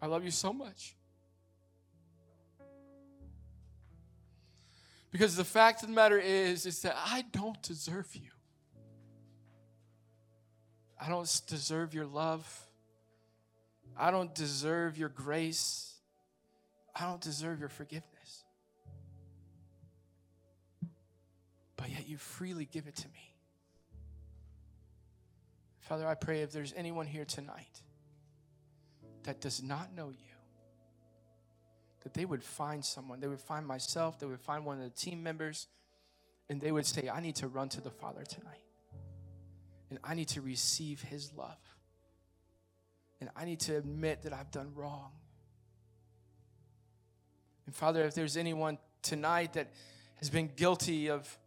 I 0.01 0.07
love 0.07 0.25
you 0.25 0.31
so 0.31 0.51
much. 0.51 0.97
Because 5.13 5.37
the 5.37 5.45
fact 5.45 5.81
of 5.83 5.87
the 5.87 5.95
matter 5.95 6.19
is, 6.19 6.65
is 6.65 6.81
that 6.81 6.97
I 6.97 7.23
don't 7.31 7.63
deserve 7.63 8.13
you. 8.13 8.31
I 10.99 11.07
don't 11.07 11.41
deserve 11.47 11.93
your 11.93 12.05
love. 12.05 12.67
I 13.97 14.11
don't 14.11 14.35
deserve 14.35 14.97
your 14.97 15.07
grace. 15.07 15.93
I 16.93 17.05
don't 17.05 17.21
deserve 17.21 17.61
your 17.61 17.69
forgiveness. 17.69 18.43
But 21.77 21.89
yet 21.89 22.09
you 22.09 22.17
freely 22.17 22.65
give 22.65 22.87
it 22.87 22.97
to 22.97 23.07
me. 23.07 23.30
Father, 25.91 26.07
I 26.07 26.15
pray 26.15 26.41
if 26.41 26.53
there's 26.53 26.73
anyone 26.77 27.05
here 27.05 27.25
tonight 27.25 27.81
that 29.23 29.41
does 29.41 29.61
not 29.61 29.93
know 29.93 30.07
you, 30.07 30.35
that 32.03 32.13
they 32.13 32.23
would 32.23 32.41
find 32.41 32.85
someone. 32.85 33.19
They 33.19 33.27
would 33.27 33.41
find 33.41 33.67
myself, 33.67 34.17
they 34.17 34.25
would 34.25 34.39
find 34.39 34.63
one 34.63 34.77
of 34.77 34.85
the 34.85 34.89
team 34.89 35.21
members, 35.21 35.67
and 36.49 36.61
they 36.61 36.71
would 36.71 36.85
say, 36.85 37.09
I 37.09 37.19
need 37.19 37.35
to 37.35 37.49
run 37.49 37.67
to 37.67 37.81
the 37.81 37.89
Father 37.89 38.23
tonight. 38.23 38.63
And 39.89 39.99
I 40.01 40.15
need 40.15 40.29
to 40.29 40.39
receive 40.39 41.01
his 41.01 41.33
love. 41.33 41.59
And 43.19 43.29
I 43.35 43.43
need 43.43 43.59
to 43.59 43.75
admit 43.75 44.21
that 44.21 44.31
I've 44.31 44.49
done 44.49 44.71
wrong. 44.73 45.11
And 47.65 47.75
Father, 47.75 48.05
if 48.05 48.15
there's 48.15 48.37
anyone 48.37 48.77
tonight 49.01 49.51
that 49.55 49.73
has 50.19 50.29
been 50.29 50.49
guilty 50.55 51.09
of 51.09 51.37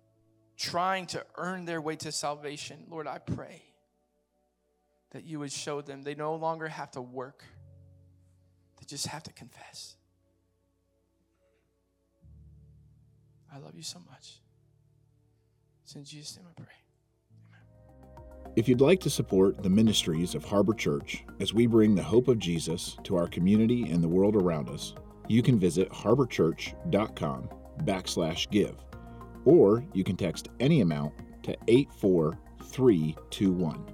trying 0.59 1.07
to 1.07 1.25
earn 1.39 1.65
their 1.65 1.81
way 1.81 1.97
to 1.97 2.13
salvation, 2.13 2.85
Lord, 2.91 3.07
I 3.07 3.17
pray 3.17 3.63
that 5.15 5.25
you 5.25 5.39
would 5.39 5.53
show 5.53 5.81
them 5.81 6.03
they 6.03 6.15
no 6.15 6.35
longer 6.35 6.69
have 6.69 6.91
to 6.91 7.01
work 7.01 7.45
they 8.85 8.87
just 8.87 9.07
have 9.07 9.23
to 9.23 9.33
confess. 9.33 9.97
I 13.53 13.59
love 13.59 13.77
you 13.77 13.83
so 13.83 14.01
much. 14.11 14.41
It's 15.85 15.95
in 15.95 16.05
Jesus' 16.05 16.37
name 16.37 16.47
I 16.51 16.61
pray. 16.61 16.73
Amen. 17.47 18.53
If 18.57 18.69
you'd 18.69 18.81
like 18.81 19.01
to 19.01 19.11
support 19.11 19.63
the 19.63 19.71
ministries 19.71 20.35
of 20.35 20.45
Harbor 20.45 20.75
Church 20.75 21.25
as 21.41 21.55
we 21.55 21.67
bring 21.67 21.95
the 21.95 22.03
hope 22.03 22.29
of 22.29 22.39
Jesus 22.39 22.97
to 23.05 23.17
our 23.17 23.29
community 23.29 23.91
and 23.91 24.03
the 24.03 24.09
world 24.09 24.35
around 24.35 24.69
us, 24.69 24.95
you 25.29 25.43
can 25.43 25.59
visit 25.59 25.89
harborchurch.com 25.91 27.49
backslash 27.85 28.51
give, 28.51 28.77
or 29.45 29.85
you 29.93 30.03
can 30.03 30.17
text 30.17 30.49
any 30.59 30.81
amount 30.81 31.13
to 31.45 31.57
84321. 31.69 33.94